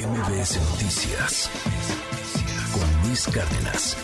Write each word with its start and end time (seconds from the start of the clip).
MBS 0.00 0.58
Noticias 0.70 1.50
con 2.72 3.06
Luis 3.06 3.26
Cárdenas. 3.26 3.98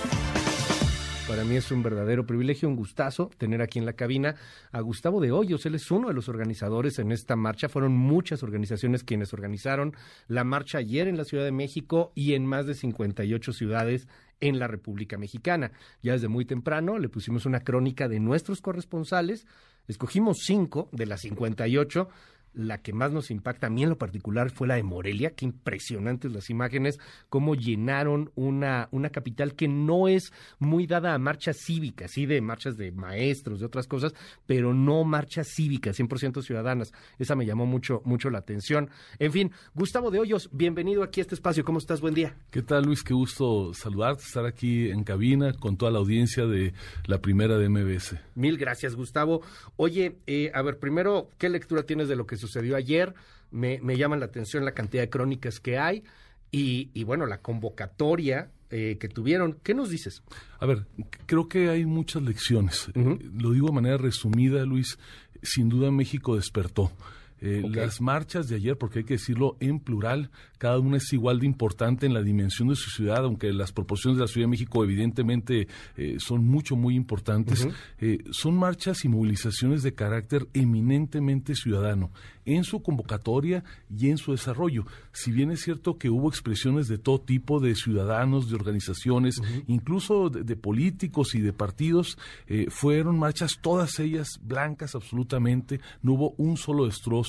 Para 1.27 1.43
mí 1.43 1.57
es 1.57 1.71
un 1.71 1.83
verdadero 1.83 2.27
privilegio, 2.27 2.69
un 2.69 2.77
gustazo 2.77 3.31
tener 3.39 3.63
aquí 3.63 3.79
en 3.79 3.87
la 3.87 3.95
cabina 3.95 4.37
a 4.73 4.81
Gustavo 4.81 5.23
de 5.23 5.33
Hoyos. 5.33 5.65
Él 5.65 5.75
es 5.75 5.91
uno 5.91 6.09
de 6.09 6.15
los 6.15 6.29
organizadores 6.29 6.99
en 6.99 7.13
esta 7.13 7.35
marcha. 7.35 7.71
Fueron 7.71 7.97
muchas 7.97 8.43
organizaciones 8.43 9.05
quienes 9.05 9.33
organizaron 9.33 9.97
la 10.29 10.45
marcha 10.45 10.79
ayer 10.79 11.09
en 11.09 11.17
la 11.17 11.25
Ciudad 11.25 11.45
de 11.45 11.53
México 11.53 12.13
y 12.15 12.35
en 12.35 12.45
más 12.45 12.67
de 12.67 12.75
58 12.75 13.55
ciudades 13.55 14.07
en 14.41 14.59
la 14.59 14.69
República 14.69 15.17
Mexicana. 15.17 15.73
Ya 16.03 16.13
desde 16.13 16.29
muy 16.29 16.45
temprano 16.45 16.99
le 16.99 17.09
pusimos 17.09 17.47
una 17.47 17.61
crónica 17.61 18.07
de 18.07 18.21
nuestros 18.21 18.61
corresponsales. 18.61 19.47
Escogimos 19.89 20.41
cinco 20.45 20.91
de 20.93 21.07
las 21.07 21.23
58 21.23 22.09
la 22.57 22.79
que 22.79 22.93
más 22.93 23.13
nos 23.13 23.31
impacta 23.31 23.67
a 23.67 23.71
mí 23.71 23.83
en 23.83 23.91
lo 23.91 23.99
particular 23.99 24.51
fue 24.51 24.67
la 24.67 24.77
de 24.77 24.83
Morelia. 24.83 25.35
Qué 25.35 25.45
impresionantes 25.45 26.33
las 26.33 26.51
imágenes, 26.51 26.99
cómo 27.29 27.55
llenaron 27.55 28.33
una, 28.35 28.89
una 28.91 29.11
capital 29.11 29.55
que 29.55 29.69
no 29.69 30.09
es 30.09 30.33
muy 30.59 30.87
dada 30.87 31.15
a 31.15 31.19
marchas 31.19 31.59
cívicas, 31.59 32.13
sí 32.13 32.27
de 32.27 32.41
marchas 32.41 32.77
de 32.77 32.93
maestros, 32.93 33.61
de 33.61 33.67
otras 33.67 33.87
cosas, 33.87 34.15
pero 34.47 34.73
no 34.73 35.05
marchas 35.05 35.49
cívicas, 35.55 35.99
100% 36.01 36.43
ciudadanas. 36.43 36.93
Esa 37.19 37.37
me 37.37 37.45
llamó 37.45 37.67
mucho, 37.67 38.01
mucho 38.05 38.31
la 38.31 38.39
atención. 38.39 38.91
En 39.19 39.33
fin, 39.33 39.53
Gustavo 39.75 40.11
de 40.11 40.21
Hoyos, 40.21 40.49
bienvenido 40.53 41.03
aquí 41.03 41.21
a 41.21 41.23
este 41.23 41.35
espacio. 41.35 41.65
¿Cómo 41.65 41.79
estás? 41.79 42.01
Buen 42.01 42.15
día. 42.15 42.37
¿Qué 42.51 42.63
tal, 42.63 42.85
Luis? 42.85 43.03
Qué 43.03 43.13
gusto 43.13 43.75
saludarte, 43.75 44.23
estar 44.23 44.47
aquí 44.47 44.89
en 44.89 45.05
cabina 45.05 45.53
con 45.53 45.77
toda 45.77 45.93
la 45.93 45.99
audiencia 45.99 46.47
de 46.47 46.73
la 47.05 47.21
primera 47.21 47.59
de 47.59 47.69
MBS. 47.69 48.17
Mil 48.35 48.57
gracias, 48.57 48.95
Gustavo. 48.95 49.43
Oye, 49.77 50.17
eh, 50.27 50.51
a 50.55 50.63
ver, 50.63 50.79
primero, 50.79 51.29
¿qué 51.39 51.51
lectura 51.51 51.83
tienes 51.83 52.09
de 52.09 52.17
lo 52.17 52.27
que 52.27 52.37
sucedió 52.47 52.77
ayer. 52.77 53.15
Me, 53.51 53.81
me 53.81 53.97
llama 53.97 54.17
la 54.17 54.27
atención 54.27 54.65
la 54.65 54.73
cantidad 54.73 55.03
de 55.03 55.11
crónicas 55.11 55.61
que 55.61 55.79
hay 55.79 56.03
y, 56.51 56.91
y 56.95 57.05
bueno, 57.05 57.27
la 57.27 57.39
convocatoria 57.39 58.51
eh, 58.71 58.97
que 58.99 59.09
tuvieron. 59.09 59.59
¿Qué 59.63 59.75
nos 59.75 59.91
dices? 59.91 60.23
A 60.59 60.67
ver, 60.67 60.87
creo 61.27 61.49
que 61.49 61.69
hay 61.69 61.85
muchas 61.85 62.23
lecciones. 62.23 62.89
Eh, 62.95 63.19
lo 63.35 63.53
digo 63.53 63.69
de 63.69 63.73
manera 63.73 63.97
resumida, 63.97 64.65
Luis. 64.65 64.99
Sin 65.43 65.69
duda 65.69 65.91
México 65.93 66.35
despertó. 66.35 66.91
Eh, 67.41 67.63
las 67.71 68.01
marchas 68.01 68.49
de 68.49 68.57
ayer, 68.57 68.79
porque 68.79 69.01
hay 69.01 69.05
que 69.05 69.15
decirlo 69.15 69.57
en 69.61 69.79
plural, 69.79 70.31
cada 70.57 70.79
una 70.79 70.97
es 70.97 71.13
igual 71.13 71.41
de 71.41 71.47
importante 71.47 72.07
en 72.07 72.15
la 72.15 72.23
dimensión 72.23 72.69
de 72.69 72.77
su 72.77 72.89
ciudad, 72.89 73.25
aunque 73.25 73.53
las 73.53 73.73
proporciones 73.73 74.17
de 74.17 74.25
la 74.25 74.29
Ciudad 74.29 74.47
de 74.47 74.51
México 74.51 74.83
evidentemente 74.83 75.69
eh, 75.97 76.17
son 76.19 76.47
mucho, 76.47 76.77
muy 76.77 76.97
importantes. 76.97 77.69
Eh, 77.99 78.25
son 78.31 78.57
marchas 78.57 79.05
y 79.05 79.09
movilizaciones 79.09 79.83
de 79.83 79.93
carácter 79.93 80.49
eminentemente 80.55 81.55
ciudadano 81.55 82.11
en 82.47 82.65
su 82.65 82.81
convocatoria 82.81 83.65
y 83.95 84.09
en 84.09 84.19
su 84.19 84.33
desarrollo. 84.33 84.87
Si 85.13 85.33
bien 85.33 85.51
es 85.51 85.61
cierto 85.61 85.99
que 85.99 86.09
hubo 86.09 86.29
expresiones 86.29 86.87
de 86.87 86.97
todo 86.97 87.21
tipo 87.21 87.61
de 87.61 87.75
ciudadanos, 87.75 88.49
de 88.49 88.55
organizaciones, 88.55 89.41
incluso 89.67 90.31
de, 90.31 90.57
políticos 90.57 91.35
y 91.35 91.41
de 91.41 91.53
partidos, 91.53 92.17
fueron 92.69 93.19
marchas 93.19 93.59
todas 93.61 93.99
ellas 93.99 94.39
blancas 94.43 94.95
absolutamente, 94.95 95.81
no 96.03 96.13
hubo 96.13 96.35
un 96.39 96.57
solo 96.57 96.87
destrozo 96.87 97.26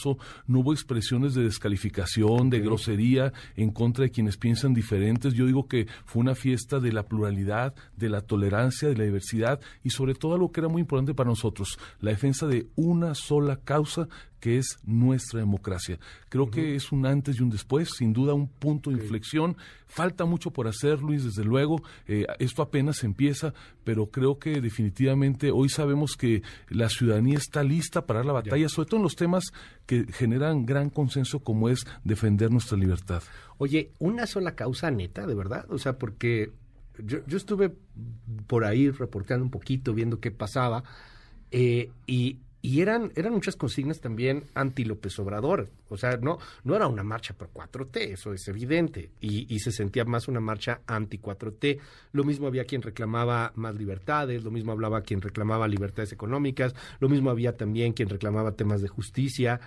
no 0.47 0.59
hubo 0.59 0.73
expresiones 0.73 1.33
de 1.33 1.43
descalificación, 1.43 2.49
de 2.49 2.59
grosería 2.59 3.33
en 3.55 3.71
contra 3.71 4.03
de 4.03 4.11
quienes 4.11 4.37
piensan 4.37 4.73
diferentes. 4.73 5.33
Yo 5.33 5.45
digo 5.45 5.67
que 5.67 5.87
fue 6.05 6.21
una 6.21 6.35
fiesta 6.35 6.79
de 6.79 6.91
la 6.91 7.03
pluralidad, 7.03 7.73
de 7.95 8.09
la 8.09 8.21
tolerancia, 8.21 8.89
de 8.89 8.95
la 8.95 9.03
diversidad 9.03 9.59
y 9.83 9.89
sobre 9.89 10.13
todo 10.13 10.35
algo 10.35 10.51
que 10.51 10.61
era 10.61 10.69
muy 10.69 10.81
importante 10.81 11.13
para 11.13 11.29
nosotros, 11.29 11.77
la 11.99 12.11
defensa 12.11 12.47
de 12.47 12.67
una 12.75 13.15
sola 13.15 13.57
causa 13.57 14.07
que 14.39 14.57
es 14.57 14.77
nuestra 14.85 15.39
democracia. 15.39 15.99
Creo 16.29 16.49
que 16.49 16.75
es 16.75 16.91
un 16.91 17.05
antes 17.05 17.39
y 17.39 17.43
un 17.43 17.49
después, 17.49 17.89
sin 17.97 18.13
duda 18.13 18.33
un 18.33 18.47
punto 18.47 18.89
de 18.89 18.97
inflexión. 18.97 19.57
Falta 19.87 20.25
mucho 20.25 20.51
por 20.51 20.67
hacer, 20.67 21.01
Luis, 21.01 21.23
desde 21.23 21.43
luego. 21.43 21.81
Eh, 22.07 22.25
esto 22.39 22.61
apenas 22.61 23.03
empieza, 23.03 23.53
pero 23.83 24.07
creo 24.07 24.37
que 24.37 24.61
definitivamente 24.61 25.51
hoy 25.51 25.69
sabemos 25.69 26.15
que 26.17 26.43
la 26.69 26.89
ciudadanía 26.89 27.37
está 27.37 27.63
lista 27.63 28.05
para 28.05 28.23
la 28.23 28.33
batalla, 28.33 28.69
sobre 28.69 28.89
todo 28.89 28.97
en 28.97 29.03
los 29.03 29.15
temas 29.15 29.45
que 29.85 30.05
generan 30.11 30.65
gran 30.65 30.89
consenso 30.89 31.39
como 31.39 31.69
es 31.69 31.85
defender 32.03 32.51
nuestra 32.51 32.77
libertad. 32.77 33.23
Oye, 33.57 33.91
una 33.99 34.27
sola 34.27 34.55
causa 34.55 34.91
neta, 34.91 35.25
de 35.25 35.35
verdad, 35.35 35.65
o 35.69 35.77
sea, 35.77 35.97
porque 35.97 36.51
yo, 37.03 37.19
yo 37.25 37.37
estuve 37.37 37.73
por 38.47 38.65
ahí 38.65 38.89
reporteando 38.89 39.45
un 39.45 39.51
poquito, 39.51 39.93
viendo 39.93 40.19
qué 40.19 40.31
pasaba, 40.31 40.83
eh, 41.51 41.91
y 42.05 42.39
y 42.61 42.81
eran, 42.81 43.11
eran 43.15 43.33
muchas 43.33 43.55
consignas 43.55 44.01
también 44.01 44.43
anti 44.53 44.83
López 44.83 45.17
Obrador. 45.19 45.69
O 45.89 45.97
sea, 45.97 46.17
no, 46.17 46.39
no 46.63 46.75
era 46.75 46.87
una 46.87 47.03
marcha 47.03 47.33
por 47.33 47.51
4T, 47.53 48.13
eso 48.13 48.33
es 48.33 48.47
evidente. 48.47 49.11
Y, 49.21 49.53
y 49.53 49.59
se 49.59 49.71
sentía 49.71 50.05
más 50.05 50.27
una 50.27 50.39
marcha 50.39 50.81
anti 50.87 51.17
4T. 51.17 51.79
Lo 52.11 52.23
mismo 52.23 52.47
había 52.47 52.65
quien 52.65 52.81
reclamaba 52.81 53.51
más 53.55 53.75
libertades, 53.75 54.43
lo 54.43 54.51
mismo 54.51 54.71
hablaba 54.71 55.01
quien 55.01 55.21
reclamaba 55.21 55.67
libertades 55.67 56.11
económicas, 56.11 56.75
lo 56.99 57.09
mismo 57.09 57.29
había 57.29 57.55
también 57.55 57.93
quien 57.93 58.09
reclamaba 58.09 58.53
temas 58.53 58.81
de 58.81 58.87
justicia. 58.87 59.59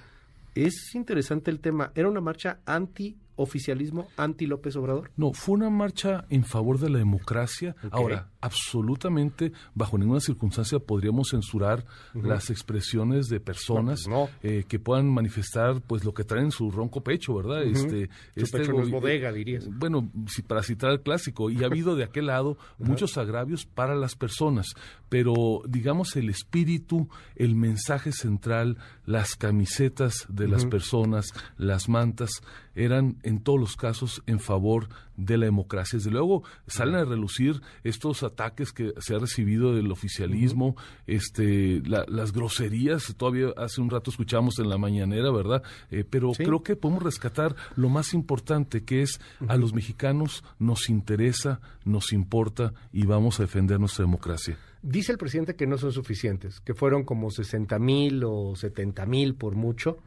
Es 0.54 0.94
interesante 0.94 1.50
el 1.50 1.60
tema. 1.60 1.92
Era 1.94 2.08
una 2.08 2.20
marcha 2.20 2.58
anti 2.66 3.16
oficialismo 3.40 4.08
anti 4.16 4.46
López 4.46 4.76
Obrador? 4.76 5.10
No, 5.16 5.32
fue 5.32 5.54
una 5.54 5.70
marcha 5.70 6.26
en 6.28 6.44
favor 6.44 6.78
de 6.78 6.90
la 6.90 6.98
democracia. 6.98 7.74
Ahora, 7.90 8.28
absolutamente, 8.40 9.52
bajo 9.74 9.98
ninguna 9.98 10.20
circunstancia 10.20 10.78
podríamos 10.78 11.28
censurar 11.30 11.84
las 12.14 12.50
expresiones 12.50 13.28
de 13.28 13.40
personas 13.40 14.04
pues 14.06 14.30
eh, 14.42 14.64
que 14.66 14.78
puedan 14.78 15.08
manifestar 15.12 15.80
pues 15.82 16.04
lo 16.04 16.14
que 16.14 16.24
traen 16.24 16.46
en 16.46 16.50
su 16.50 16.70
ronco 16.70 17.02
pecho, 17.02 17.34
¿verdad? 17.34 17.62
Este, 17.62 18.08
su 18.34 18.40
este 18.40 18.58
pecho 18.58 18.72
no 18.72 18.82
es 18.82 18.90
bodega, 18.90 19.32
dirías. 19.32 19.68
Bueno, 19.68 20.10
si, 20.26 20.42
para 20.42 20.62
citar 20.62 20.90
el 20.90 21.00
clásico, 21.00 21.50
y 21.50 21.62
ha 21.62 21.66
habido 21.66 21.96
de 21.96 22.04
aquel 22.04 22.26
lado 22.26 22.56
muchos 22.78 23.18
agravios 23.18 23.66
para 23.66 23.94
las 23.94 24.16
personas, 24.16 24.74
pero 25.08 25.62
digamos 25.68 26.16
el 26.16 26.30
espíritu, 26.30 27.08
el 27.36 27.54
mensaje 27.54 28.12
central, 28.12 28.78
las 29.04 29.36
camisetas 29.36 30.26
de 30.28 30.48
las 30.48 30.66
personas, 30.66 31.26
las 31.56 31.88
mantas, 31.88 32.30
eran 32.74 33.18
en 33.22 33.40
todos 33.42 33.58
los 33.60 33.76
casos 33.76 34.22
en 34.26 34.40
favor 34.40 34.88
de 35.20 35.38
la 35.38 35.46
democracia. 35.46 35.98
Desde 35.98 36.10
luego 36.10 36.42
salen 36.66 36.96
a 36.96 37.04
relucir 37.04 37.60
estos 37.84 38.22
ataques 38.22 38.72
que 38.72 38.92
se 38.98 39.14
ha 39.14 39.18
recibido 39.18 39.74
del 39.74 39.90
oficialismo, 39.90 40.76
este, 41.06 41.82
las 41.84 42.32
groserías, 42.32 43.14
todavía 43.16 43.48
hace 43.56 43.80
un 43.80 43.90
rato 43.90 44.10
escuchamos 44.10 44.58
en 44.58 44.68
la 44.68 44.78
mañanera, 44.78 45.30
¿verdad? 45.30 45.62
Eh, 45.90 46.04
pero 46.08 46.32
creo 46.32 46.62
que 46.62 46.76
podemos 46.76 47.02
rescatar 47.02 47.54
lo 47.76 47.88
más 47.88 48.14
importante, 48.14 48.84
que 48.84 49.02
es 49.02 49.20
a 49.48 49.56
los 49.56 49.74
mexicanos 49.74 50.44
nos 50.58 50.88
interesa, 50.88 51.60
nos 51.84 52.12
importa 52.12 52.72
y 52.92 53.06
vamos 53.06 53.40
a 53.40 53.44
defender 53.44 53.78
nuestra 53.78 54.04
democracia. 54.04 54.56
Dice 54.82 55.12
el 55.12 55.18
presidente 55.18 55.56
que 55.56 55.66
no 55.66 55.76
son 55.76 55.92
suficientes, 55.92 56.60
que 56.60 56.74
fueron 56.74 57.04
como 57.04 57.30
60 57.30 57.78
mil 57.78 58.24
o 58.24 58.56
70 58.56 59.04
mil 59.06 59.34
por 59.34 59.54
mucho 59.54 59.98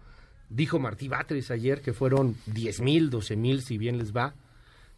Dijo 0.53 0.77
Martí 0.77 1.07
Batres 1.07 1.49
ayer 1.49 1.81
que 1.81 1.93
fueron 1.93 2.35
10 2.45 2.81
mil, 2.81 3.09
12 3.09 3.35
mil, 3.35 3.63
si 3.63 3.79
bien 3.79 3.97
les 3.97 4.15
va. 4.15 4.35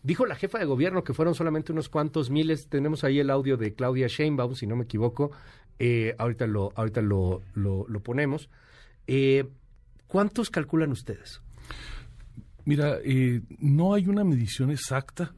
Dijo 0.06 0.28
la 0.28 0.36
jefa 0.36 0.60
de 0.60 0.66
gobierno 0.66 1.04
que 1.04 1.16
fueron 1.16 1.34
solamente 1.34 1.72
unos 1.72 1.90
cuantos 1.90 2.30
miles. 2.30 2.70
Tenemos 2.70 3.04
ahí 3.04 3.18
el 3.18 3.32
audio 3.32 3.58
de 3.58 3.74
Claudia 3.74 4.06
Sheinbaum, 4.06 4.54
si 4.54 4.68
no 4.68 4.76
me 4.76 4.84
equivoco. 4.84 5.32
Eh, 5.80 6.14
ahorita 6.20 6.46
lo, 6.46 6.72
ahorita 6.76 7.02
lo, 7.02 7.42
lo, 7.56 8.00
ponemos. 8.04 8.48
Eh, 9.08 9.46
¿Cuántos 10.06 10.52
calculan 10.52 10.92
ustedes? 10.92 11.42
Mira, 12.66 12.98
eh, 13.04 13.42
no 13.58 13.96
hay 13.96 14.08
una 14.08 14.24
medición 14.24 14.70
exacta. 14.70 15.34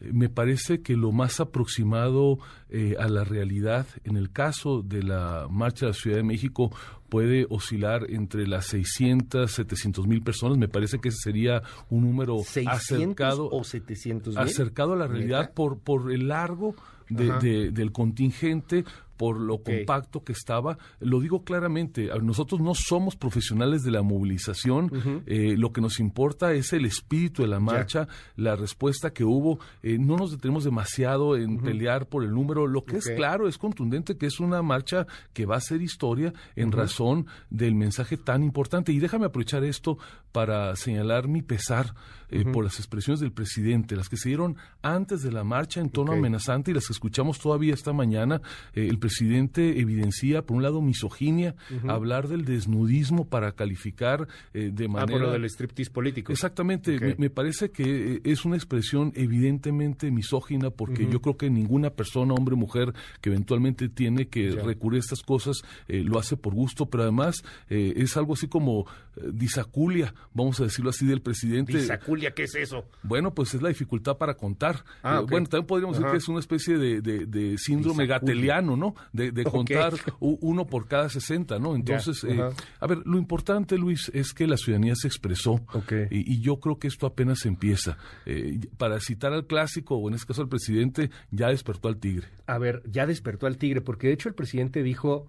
Me 0.00 0.28
parece 0.28 0.82
que 0.82 0.96
lo 0.96 1.12
más 1.12 1.40
aproximado 1.40 2.38
eh, 2.68 2.96
a 2.98 3.08
la 3.08 3.24
realidad, 3.24 3.86
en 4.04 4.18
el 4.18 4.32
caso 4.32 4.82
de 4.82 5.02
la 5.02 5.46
Marcha 5.50 5.86
de 5.86 5.92
la 5.92 5.98
Ciudad 5.98 6.16
de 6.18 6.24
México, 6.24 6.76
puede 7.10 7.46
oscilar 7.50 8.06
entre 8.08 8.46
las 8.46 8.66
600, 8.66 9.50
700 9.50 10.06
mil 10.06 10.22
personas. 10.22 10.56
Me 10.56 10.68
parece 10.68 10.98
que 10.98 11.10
ese 11.10 11.18
sería 11.22 11.62
un 11.90 12.04
número 12.04 12.36
acercado, 12.66 13.50
o 13.50 13.64
700 13.64 14.36
acercado 14.36 14.94
a 14.94 14.96
la 14.96 15.06
realidad 15.06 15.52
por, 15.52 15.78
por 15.78 16.10
el 16.10 16.28
largo 16.28 16.74
de, 17.10 17.70
del 17.72 17.92
contingente, 17.92 18.84
por 19.20 19.38
lo 19.38 19.62
compacto 19.62 20.24
que 20.24 20.32
estaba. 20.32 20.78
Lo 20.98 21.20
digo 21.20 21.44
claramente, 21.44 22.08
nosotros 22.22 22.58
no 22.62 22.74
somos 22.74 23.16
profesionales 23.16 23.82
de 23.82 23.90
la 23.90 24.00
movilización, 24.00 25.22
eh, 25.26 25.56
lo 25.58 25.74
que 25.74 25.82
nos 25.82 26.00
importa 26.00 26.54
es 26.54 26.72
el 26.72 26.86
espíritu 26.86 27.42
de 27.42 27.48
la 27.48 27.60
marcha, 27.60 28.08
la 28.36 28.56
respuesta 28.56 29.12
que 29.12 29.22
hubo. 29.22 29.58
Eh, 29.82 29.98
no 29.98 30.16
nos 30.16 30.30
detenemos 30.30 30.64
demasiado 30.64 31.36
en 31.36 31.58
pelear 31.58 32.06
por 32.06 32.24
el 32.24 32.30
número. 32.30 32.66
Lo 32.66 32.86
que 32.86 32.96
es 32.96 33.10
claro, 33.14 33.46
es 33.46 33.58
contundente 33.58 34.16
que 34.16 34.24
es 34.24 34.40
una 34.40 34.62
marcha 34.62 35.06
que 35.34 35.44
va 35.44 35.56
a 35.56 35.60
ser 35.60 35.82
historia 35.82 36.32
en 36.56 36.72
razón 36.72 37.26
del 37.50 37.74
mensaje 37.74 38.16
tan 38.16 38.42
importante. 38.42 38.90
Y 38.90 39.00
déjame 39.00 39.26
aprovechar 39.26 39.64
esto 39.64 39.98
para 40.32 40.74
señalar 40.76 41.28
mi 41.28 41.42
pesar 41.42 41.92
eh, 42.30 42.44
por 42.44 42.64
las 42.64 42.78
expresiones 42.78 43.20
del 43.20 43.32
presidente, 43.32 43.96
las 43.96 44.08
que 44.08 44.16
se 44.16 44.28
dieron 44.28 44.56
antes 44.82 45.22
de 45.22 45.32
la 45.32 45.42
marcha 45.42 45.80
en 45.80 45.90
tono 45.90 46.12
amenazante 46.12 46.70
y 46.70 46.74
las 46.74 46.86
que 46.86 46.92
escuchamos 46.92 47.38
todavía 47.38 47.74
esta 47.74 47.92
mañana. 47.92 48.40
Eh, 48.74 48.86
el 48.88 48.98
presidente 48.98 49.80
evidencia, 49.80 50.42
por 50.42 50.56
un 50.56 50.62
lado, 50.62 50.80
misoginia, 50.80 51.54
hablar 51.88 52.28
del 52.28 52.44
desnudismo 52.44 53.28
para 53.28 53.52
calificar 53.52 54.28
eh, 54.54 54.70
de 54.72 54.88
manera... 54.88 55.16
Ah, 55.16 55.18
por 55.18 55.20
lo 55.20 55.32
del 55.32 55.44
striptease 55.46 55.90
político. 55.90 56.32
Exactamente, 56.32 57.16
me, 57.18 57.30
parece 57.30 57.70
que 57.70 58.20
es 58.24 58.44
una 58.44 58.56
expresión 58.56 59.12
evidentemente 59.16 60.10
misógina 60.10 60.70
porque 60.70 61.08
yo 61.10 61.20
creo 61.20 61.36
que 61.36 61.50
ninguna 61.50 61.90
persona, 61.90 62.34
hombre 62.34 62.54
o 62.54 62.58
mujer, 62.58 62.92
que 63.20 63.30
eventualmente 63.30 63.88
tiene 63.88 64.28
que 64.28 64.50
recurrir 64.50 64.98
a 64.98 65.00
estas 65.00 65.22
cosas, 65.22 65.62
lo 65.88 66.18
hace 66.18 66.36
por 66.36 66.54
gusto, 66.54 66.86
pero 66.86 67.04
además 67.04 67.42
es 67.68 68.16
algo 68.16 68.34
así 68.34 68.46
como 68.46 68.86
disaculia, 69.32 70.14
vamos 70.32 70.60
a 70.60 70.64
decirlo 70.64 70.90
así, 70.90 71.06
del 71.06 71.22
presidente. 71.22 71.72
¿Disaculia 71.72 72.19
qué 72.32 72.44
es 72.44 72.54
eso? 72.54 72.84
Bueno, 73.02 73.34
pues 73.34 73.54
es 73.54 73.62
la 73.62 73.68
dificultad 73.68 74.16
para 74.16 74.34
contar. 74.34 74.84
Ah, 75.02 75.20
eh, 75.20 75.26
bueno, 75.28 75.46
también 75.46 75.66
podríamos 75.66 75.96
decir 75.96 76.10
que 76.10 76.18
es 76.18 76.28
una 76.28 76.40
especie 76.40 76.78
de, 76.78 77.56
síndrome 77.58 78.06
gateliano, 78.06 78.76
¿no? 78.76 78.94
De, 79.12 79.44
contar 79.50 79.94
uno 80.20 80.66
por 80.66 80.86
cada 80.86 81.08
60, 81.08 81.58
¿no? 81.58 81.74
Entonces, 81.74 82.22
eh, 82.24 82.40
a 82.78 82.86
ver, 82.86 82.98
lo 83.04 83.18
importante, 83.18 83.78
Luis, 83.78 84.10
es 84.14 84.32
que 84.32 84.46
la 84.46 84.56
ciudadanía 84.56 84.94
se 84.94 85.08
expresó 85.08 85.60
y, 86.10 86.40
yo 86.40 86.58
creo 86.58 86.78
que 86.78 86.88
esto 86.88 87.06
apenas 87.06 87.44
empieza. 87.44 87.98
Eh, 88.24 88.60
para 88.76 89.00
citar 89.00 89.32
al 89.32 89.46
clásico, 89.46 89.96
o 89.96 90.08
en 90.08 90.14
este 90.14 90.28
caso 90.28 90.42
al 90.42 90.48
presidente, 90.48 91.10
ya 91.30 91.48
despertó 91.48 91.88
al 91.88 91.98
tigre. 91.98 92.28
A 92.46 92.58
ver, 92.58 92.82
ya 92.86 93.06
despertó 93.06 93.46
al 93.46 93.56
tigre, 93.56 93.80
porque 93.80 94.08
de 94.08 94.14
hecho 94.14 94.28
el 94.28 94.34
presidente 94.34 94.82
dijo 94.82 95.26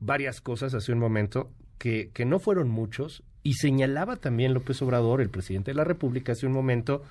varias 0.00 0.40
cosas 0.40 0.74
hace 0.74 0.92
un 0.92 0.98
momento 0.98 1.52
que, 1.78 2.10
que 2.12 2.24
no 2.24 2.38
fueron 2.38 2.68
muchos 2.68 3.22
y 3.42 3.54
señalaba 3.54 4.16
también 4.16 4.54
López 4.54 4.80
Obrador, 4.82 5.20
el 5.20 5.30
presidente 5.30 5.70
de 5.70 5.76
la 5.76 5.84
República, 5.84 6.32
hace 6.32 6.46
un 6.46 6.52
momento, 6.52 7.02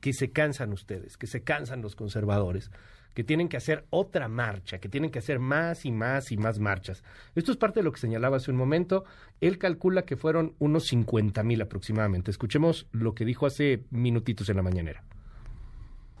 que 0.00 0.12
se 0.12 0.30
cansan 0.30 0.72
ustedes, 0.72 1.16
que 1.16 1.26
se 1.26 1.42
cansan 1.42 1.82
los 1.82 1.96
conservadores, 1.96 2.70
que 3.14 3.24
tienen 3.24 3.48
que 3.48 3.56
hacer 3.56 3.84
otra 3.90 4.28
marcha, 4.28 4.78
que 4.78 4.88
tienen 4.88 5.10
que 5.10 5.18
hacer 5.18 5.40
más 5.40 5.84
y 5.84 5.90
más 5.90 6.30
y 6.30 6.36
más 6.36 6.60
marchas. 6.60 7.02
Esto 7.34 7.50
es 7.50 7.58
parte 7.58 7.80
de 7.80 7.84
lo 7.84 7.92
que 7.92 8.00
señalaba 8.00 8.36
hace 8.36 8.50
un 8.50 8.56
momento. 8.56 9.04
Él 9.40 9.58
calcula 9.58 10.02
que 10.02 10.16
fueron 10.16 10.54
unos 10.60 10.86
50 10.86 11.42
mil 11.42 11.60
aproximadamente. 11.60 12.30
Escuchemos 12.30 12.86
lo 12.92 13.14
que 13.14 13.24
dijo 13.24 13.46
hace 13.46 13.82
minutitos 13.90 14.48
en 14.50 14.56
la 14.56 14.62
mañanera. 14.62 15.02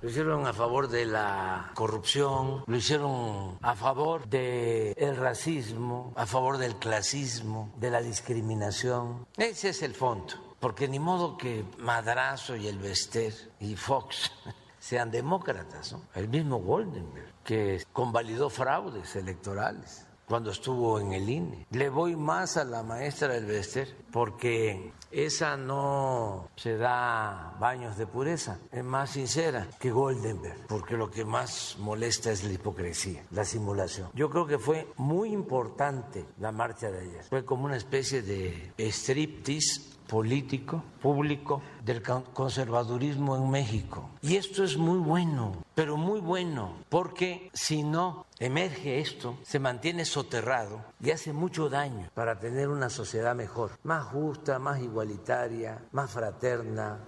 Lo 0.00 0.10
hicieron 0.10 0.46
a 0.46 0.52
favor 0.52 0.88
de 0.88 1.06
la 1.06 1.72
corrupción, 1.74 2.62
lo 2.64 2.76
hicieron 2.76 3.58
a 3.60 3.74
favor 3.74 4.28
del 4.28 4.94
el 4.96 5.16
racismo, 5.16 6.12
a 6.14 6.24
favor 6.24 6.56
del 6.56 6.76
clasismo, 6.76 7.74
de 7.78 7.90
la 7.90 8.00
discriminación. 8.00 9.26
Ese 9.36 9.70
es 9.70 9.82
el 9.82 9.94
fondo, 9.94 10.54
porque 10.60 10.86
ni 10.86 11.00
modo 11.00 11.36
que 11.36 11.64
Madrazo 11.78 12.54
y 12.54 12.68
el 12.68 12.78
Vester 12.78 13.34
y 13.58 13.74
Fox 13.74 14.30
sean 14.78 15.10
demócratas, 15.10 15.92
¿no? 15.92 16.02
El 16.14 16.28
mismo 16.28 16.58
Goldenberg, 16.58 17.32
que 17.42 17.84
convalidó 17.92 18.50
fraudes 18.50 19.16
electorales 19.16 20.07
cuando 20.28 20.50
estuvo 20.50 21.00
en 21.00 21.12
el 21.12 21.28
INE. 21.28 21.66
Le 21.70 21.88
voy 21.88 22.16
más 22.16 22.56
a 22.56 22.64
la 22.64 22.82
maestra 22.82 23.28
del 23.28 23.46
Vester 23.46 23.96
porque 24.12 24.92
esa 25.10 25.56
no 25.56 26.48
se 26.56 26.76
da 26.76 27.56
baños 27.58 27.96
de 27.96 28.06
pureza, 28.06 28.58
es 28.70 28.84
más 28.84 29.10
sincera 29.10 29.66
que 29.78 29.90
Goldenberg, 29.90 30.66
porque 30.66 30.96
lo 30.96 31.10
que 31.10 31.24
más 31.24 31.76
molesta 31.78 32.30
es 32.30 32.44
la 32.44 32.52
hipocresía, 32.52 33.24
la 33.30 33.44
simulación. 33.44 34.10
Yo 34.14 34.28
creo 34.30 34.46
que 34.46 34.58
fue 34.58 34.86
muy 34.96 35.32
importante 35.32 36.26
la 36.38 36.52
marcha 36.52 36.90
de 36.90 37.00
ayer, 37.00 37.24
fue 37.24 37.44
como 37.44 37.64
una 37.64 37.76
especie 37.76 38.22
de 38.22 38.72
striptease 38.78 39.97
político, 40.08 40.82
público 41.00 41.62
del 41.84 42.02
conservadurismo 42.02 43.36
en 43.36 43.50
México. 43.50 44.10
Y 44.22 44.36
esto 44.36 44.64
es 44.64 44.76
muy 44.76 44.98
bueno, 44.98 45.52
pero 45.74 45.96
muy 45.96 46.20
bueno, 46.20 46.74
porque 46.88 47.50
si 47.52 47.82
no 47.82 48.26
emerge 48.38 49.00
esto, 49.00 49.38
se 49.42 49.60
mantiene 49.60 50.04
soterrado 50.04 50.82
y 51.00 51.10
hace 51.10 51.32
mucho 51.32 51.68
daño 51.68 52.10
para 52.14 52.40
tener 52.40 52.68
una 52.68 52.88
sociedad 52.88 53.36
mejor, 53.36 53.72
más 53.84 54.06
justa, 54.06 54.58
más 54.58 54.80
igualitaria, 54.80 55.84
más 55.92 56.10
fraterna. 56.10 56.98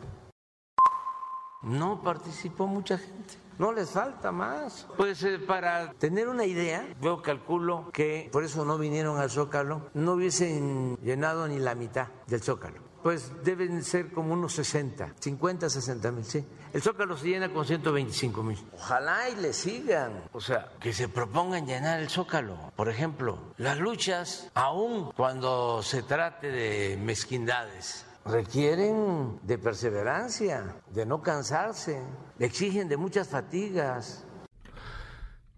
No 1.63 2.03
participó 2.03 2.67
mucha 2.67 2.97
gente. 2.99 3.35
No 3.59 3.73
les 3.73 3.91
falta 3.91 4.33
más. 4.33 4.89
Pues 4.97 5.23
eh, 5.23 5.39
para 5.39 5.93
tener 5.93 6.29
una 6.29 6.47
idea, 6.47 6.89
yo 7.03 7.21
calculo 7.21 7.91
que 7.93 8.31
por 8.33 8.43
eso 8.43 8.65
no 8.65 8.79
vinieron 8.79 9.19
al 9.19 9.31
Zócalo, 9.31 9.91
no 9.93 10.13
hubiesen 10.13 10.97
llenado 11.03 11.47
ni 11.47 11.59
la 11.59 11.75
mitad 11.75 12.09
del 12.27 12.41
Zócalo 12.41 12.90
pues 13.03 13.33
deben 13.45 13.83
ser 13.83 14.13
como 14.13 14.35
unos 14.35 14.55
60, 14.55 15.15
50, 15.19 15.71
60 15.71 16.13
mil, 16.13 16.25
sí. 16.25 16.45
El 16.73 16.83
Zócalo 16.83 17.17
se 17.17 17.29
llena 17.29 17.53
con 17.53 17.65
125 17.65 18.43
mil. 18.43 18.59
Ojalá 18.75 19.29
y 19.29 19.37
le 19.37 19.53
sigan, 19.53 20.23
o 20.33 20.41
sea, 20.41 20.73
que 20.81 20.93
se 20.93 21.09
propongan 21.09 21.67
llenar 21.67 22.01
el 22.01 22.09
Zócalo. 22.09 22.73
Por 22.77 22.89
ejemplo, 22.89 23.39
las 23.57 23.79
luchas, 23.79 24.51
aun 24.55 25.13
cuando 25.13 25.83
se 25.83 26.03
trate 26.03 26.51
de 26.51 26.97
mezquindades, 26.97 28.07
requieren 28.25 29.41
de 29.43 29.59
perseverancia, 29.59 30.77
de 30.91 31.07
no 31.07 31.23
cansarse, 31.23 32.01
exigen 32.39 32.89
de 32.89 32.97
muchas 32.97 33.29
fatigas. 33.29 34.25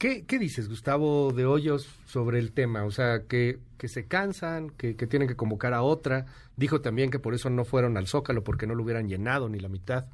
¿Qué, 0.03 0.25
¿Qué, 0.25 0.41
dices, 0.41 0.69
Gustavo 0.69 1.33
de 1.33 1.47
Hoyos, 1.47 1.89
sobre 2.07 2.41
el 2.41 2.51
tema? 2.51 2.85
O 2.85 2.91
sea, 2.91 3.21
que, 3.29 3.61
que 3.79 3.87
se 3.87 4.09
cansan, 4.09 4.71
que, 4.71 4.97
que, 4.97 5.07
tienen 5.07 5.29
que 5.29 5.37
convocar 5.37 5.75
a 5.75 5.83
otra. 5.83 6.27
Dijo 6.57 6.81
también 6.81 7.09
que 7.09 7.21
por 7.21 7.35
eso 7.35 7.51
no 7.51 7.65
fueron 7.65 7.97
al 7.97 8.09
Zócalo, 8.09 8.43
porque 8.43 8.67
no 8.67 8.75
lo 8.75 8.83
hubieran 8.83 9.09
llenado 9.09 9.49
ni 9.49 9.61
la 9.61 9.69
mitad. 9.69 10.07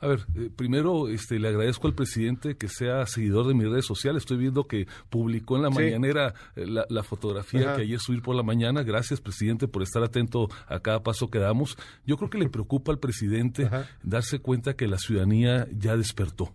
A 0.00 0.06
ver, 0.06 0.24
eh, 0.36 0.50
primero 0.54 1.08
este, 1.08 1.40
le 1.40 1.48
agradezco 1.48 1.88
al 1.88 1.94
presidente 1.94 2.56
que 2.56 2.68
sea 2.68 3.06
seguidor 3.06 3.48
de 3.48 3.54
mis 3.54 3.68
redes 3.68 3.86
sociales. 3.86 4.22
Estoy 4.22 4.36
viendo 4.36 4.68
que 4.68 4.86
publicó 5.10 5.56
en 5.56 5.62
la 5.62 5.70
mañanera 5.70 6.34
eh, 6.54 6.64
la, 6.64 7.02
fotografía 7.02 7.74
que 7.74 7.82
ayer 7.82 7.98
subir 7.98 8.22
por 8.22 8.36
la 8.36 8.44
mañana. 8.44 8.84
Gracias, 8.84 9.20
presidente, 9.20 9.66
por 9.66 9.82
estar 9.82 10.04
atento 10.04 10.46
a 10.68 10.78
cada 10.78 11.02
paso 11.02 11.28
que 11.28 11.40
damos. 11.40 11.76
Yo 12.06 12.16
creo 12.18 12.30
que 12.30 12.38
le 12.38 12.48
preocupa 12.50 12.92
al 12.92 13.00
presidente 13.00 13.68
darse 14.04 14.38
cuenta 14.38 14.74
que 14.74 14.86
la 14.86 14.98
ciudadanía 14.98 15.66
ya 15.76 15.96
despertó. 15.96 16.54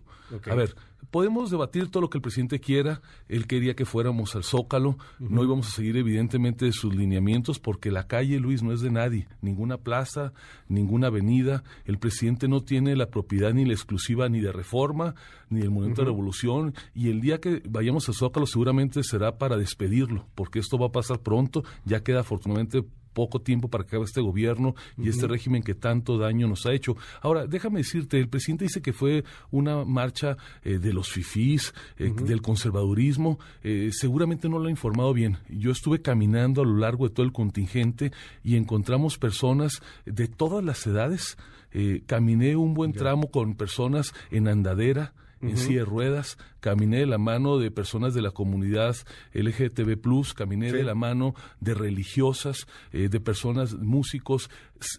A 0.50 0.54
ver, 0.54 0.74
podemos 1.14 1.48
debatir 1.48 1.92
todo 1.92 2.00
lo 2.00 2.10
que 2.10 2.18
el 2.18 2.22
presidente 2.22 2.58
quiera. 2.58 3.00
Él 3.28 3.46
quería 3.46 3.76
que 3.76 3.84
fuéramos 3.84 4.34
al 4.34 4.42
Zócalo. 4.42 4.98
No 5.20 5.44
íbamos 5.44 5.68
a 5.68 5.70
seguir, 5.70 5.96
evidentemente, 5.96 6.72
sus 6.72 6.92
lineamientos 6.92 7.60
porque 7.60 7.92
la 7.92 8.08
calle, 8.08 8.40
Luis, 8.40 8.64
no 8.64 8.72
es 8.72 8.80
de 8.80 8.90
nadie. 8.90 9.28
Ninguna 9.40 9.76
plaza, 9.76 10.32
ninguna 10.66 11.06
avenida. 11.06 11.62
El 11.84 11.98
presidente 11.98 12.48
no 12.48 12.64
tiene 12.64 12.96
la 12.96 13.10
propiedad 13.10 13.54
ni 13.54 13.64
la 13.64 13.74
exclusiva 13.74 14.28
ni 14.28 14.40
de 14.40 14.50
reforma, 14.50 15.14
ni 15.50 15.60
del 15.60 15.70
Movimiento 15.70 16.02
de 16.02 16.06
Revolución. 16.06 16.74
Y 16.96 17.10
el 17.10 17.20
día 17.20 17.40
que 17.40 17.62
vayamos 17.64 18.08
al 18.08 18.16
Zócalo 18.16 18.48
seguramente 18.48 19.04
será 19.04 19.38
para 19.38 19.56
despedirlo, 19.56 20.26
porque 20.34 20.58
esto 20.58 20.78
va 20.78 20.86
a 20.86 20.92
pasar 20.92 21.20
pronto. 21.20 21.62
Ya 21.84 22.02
queda 22.02 22.22
afortunadamente 22.22 22.82
poco 23.14 23.40
tiempo 23.40 23.68
para 23.68 23.84
que 23.84 23.88
acabe 23.88 24.04
este 24.04 24.20
gobierno 24.20 24.74
y 24.98 25.08
este 25.08 25.26
régimen 25.26 25.62
que 25.62 25.74
tanto 25.74 26.18
daño 26.18 26.46
nos 26.46 26.66
ha 26.66 26.72
hecho. 26.74 26.96
Ahora, 27.22 27.46
déjame 27.46 27.78
decirte, 27.78 28.18
el 28.18 28.28
presidente 28.28 28.64
dice 28.64 28.82
que 28.82 28.92
fue 28.92 29.24
una 29.50 29.84
marcha 29.84 30.36
eh, 30.62 30.78
de 30.78 30.92
los 30.92 31.10
fifís, 31.10 31.72
eh, 31.96 32.12
del 32.12 32.42
conservadurismo. 32.42 33.38
Eh, 33.62 33.90
seguramente 33.92 34.48
no 34.48 34.58
lo 34.58 34.66
ha 34.66 34.70
informado 34.70 35.14
bien. 35.14 35.38
Yo 35.48 35.70
estuve 35.70 36.02
caminando 36.02 36.60
a 36.60 36.66
lo 36.66 36.76
largo 36.76 37.08
de 37.08 37.14
todo 37.14 37.24
el 37.24 37.32
contingente 37.32 38.12
y 38.42 38.56
encontramos 38.56 39.16
personas 39.16 39.80
de 40.04 40.28
todas 40.28 40.62
las 40.64 40.86
edades. 40.86 41.38
caminé 42.06 42.54
un 42.54 42.72
buen 42.72 42.92
tramo 42.92 43.32
con 43.32 43.56
personas 43.56 44.14
en 44.30 44.46
andadera, 44.46 45.12
en 45.40 45.56
silla 45.56 45.80
de 45.80 45.84
ruedas, 45.84 46.38
caminé 46.60 47.00
de 47.00 47.06
la 47.06 47.18
mano 47.18 47.58
de 47.58 47.70
personas 47.70 48.14
de 48.14 48.22
la 48.22 48.30
comunidad 48.30 48.96
LGTB+, 49.32 49.98
caminé 50.34 50.72
de 50.72 50.84
la 50.84 50.94
mano 50.94 51.34
de 51.60 51.74
religiosas, 51.74 52.66
eh, 52.92 53.08
de 53.08 53.20
personas, 53.20 53.74
músicos. 53.74 54.50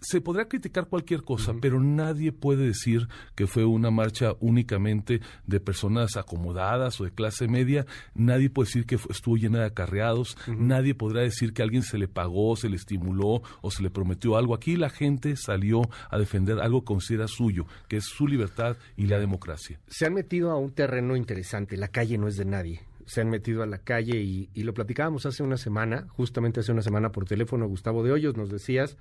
Se 0.02 0.20
podrá 0.20 0.48
criticar 0.48 0.86
cualquier 0.88 1.22
cosa, 1.22 1.54
pero 1.60 1.80
nadie 1.80 2.32
puede 2.32 2.66
decir 2.66 3.08
que 3.34 3.46
fue 3.46 3.64
una 3.64 3.90
marcha 3.90 4.34
únicamente 4.40 5.20
de 5.46 5.60
personas 5.60 6.16
acomodadas 6.16 7.00
o 7.00 7.04
de 7.04 7.10
clase 7.10 7.48
media. 7.48 7.86
Nadie 8.14 8.50
puede 8.50 8.66
decir 8.68 8.86
que 8.86 8.98
estuvo 9.10 9.36
llena 9.36 9.60
de 9.60 9.66
acarreados. 9.66 10.36
Nadie 10.46 10.94
podrá 10.94 11.22
decir 11.22 11.52
que 11.52 11.62
a 11.62 11.64
alguien 11.64 11.82
se 11.82 11.98
le 11.98 12.08
pagó, 12.08 12.56
se 12.56 12.68
le 12.68 12.76
estimuló 12.76 13.42
o 13.60 13.70
se 13.70 13.82
le 13.82 13.90
prometió 13.90 14.36
algo. 14.36 14.54
Aquí 14.54 14.76
la 14.76 14.90
gente 14.90 15.36
salió 15.36 15.82
a 16.10 16.18
defender 16.18 16.60
algo 16.60 16.80
que 16.80 16.86
considera 16.86 17.28
suyo, 17.28 17.66
que 17.88 17.98
es 17.98 18.04
su 18.04 18.26
libertad 18.26 18.76
y 18.96 19.06
la 19.06 19.18
democracia. 19.18 19.78
Se 19.88 20.06
han 20.06 20.14
metido 20.14 20.50
a 20.50 20.56
un 20.56 20.72
terreno 20.72 21.16
interesante 21.16 21.76
la 21.76 21.88
calle 21.88 22.18
no 22.18 22.28
es 22.28 22.36
de 22.36 22.44
nadie. 22.44 22.82
Se 23.06 23.20
han 23.20 23.30
metido 23.30 23.62
a 23.62 23.66
la 23.66 23.78
calle 23.78 24.16
y, 24.16 24.48
lo 24.62 24.74
platicábamos 24.74 25.26
hace 25.26 25.42
una 25.42 25.56
semana, 25.56 26.08
justamente 26.08 26.60
hace 26.60 26.72
una 26.72 26.82
semana 26.82 27.12
por 27.12 27.24
teléfono, 27.24 27.68
Gustavo 27.68 28.02
de 28.02 28.10
Hoyos, 28.10 28.36
nos 28.36 28.50
decías, 28.50 28.96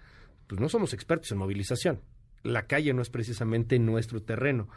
pues 0.47 0.59
no 0.61 0.69
somos 0.69 0.93
expertos 0.93 1.31
en 1.31 1.37
movilización. 1.37 2.01
La 2.43 2.67
calle 2.67 2.93
no 2.93 3.01
es 3.01 3.09
precisamente 3.09 3.79
nuestro 3.79 4.21
terreno. 4.21 4.69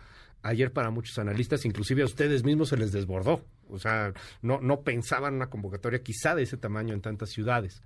Ayer 0.43 0.73
para 0.73 0.91
muchos 0.91 1.19
analistas, 1.19 1.65
inclusive 1.65 2.03
a 2.03 2.07
ustedes 2.07 2.45
mismos 2.45 2.69
se 2.69 2.77
les 2.77 2.93
desbordó. 2.93 3.45
O 3.69 3.79
sea, 3.79 4.13
no, 4.41 4.61
no 4.61 4.83
pensaban 4.83 5.35
una 5.35 5.51
convocatoria 5.51 6.03
quizá 6.03 6.35
de 6.35 6.45
ese 6.45 6.57
tamaño 6.57 6.95
en 6.95 7.01
tantas 7.01 7.31
ciudades. 7.31 7.83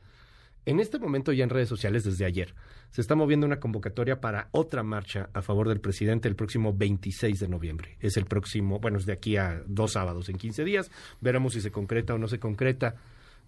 En 0.64 0.78
este 0.78 1.00
momento 1.00 1.32
ya 1.32 1.42
en 1.42 1.50
redes 1.50 1.68
sociales 1.68 2.04
desde 2.04 2.24
ayer 2.24 2.54
se 2.90 3.00
está 3.00 3.16
moviendo 3.16 3.46
una 3.46 3.58
convocatoria 3.58 4.20
para 4.20 4.48
otra 4.52 4.84
marcha 4.84 5.28
a 5.32 5.42
favor 5.42 5.68
del 5.68 5.80
presidente 5.80 6.28
el 6.28 6.36
próximo 6.36 6.72
26 6.72 7.40
de 7.40 7.48
noviembre. 7.48 7.96
Es 7.98 8.16
el 8.16 8.26
próximo, 8.26 8.78
bueno, 8.78 8.98
es 8.98 9.06
de 9.06 9.12
aquí 9.12 9.36
a 9.36 9.62
dos 9.66 9.92
sábados 9.92 10.28
en 10.28 10.36
15 10.36 10.62
días. 10.62 10.90
Veremos 11.20 11.54
si 11.54 11.60
se 11.60 11.72
concreta 11.72 12.14
o 12.14 12.18
no 12.18 12.28
se 12.28 12.38
concreta. 12.38 12.94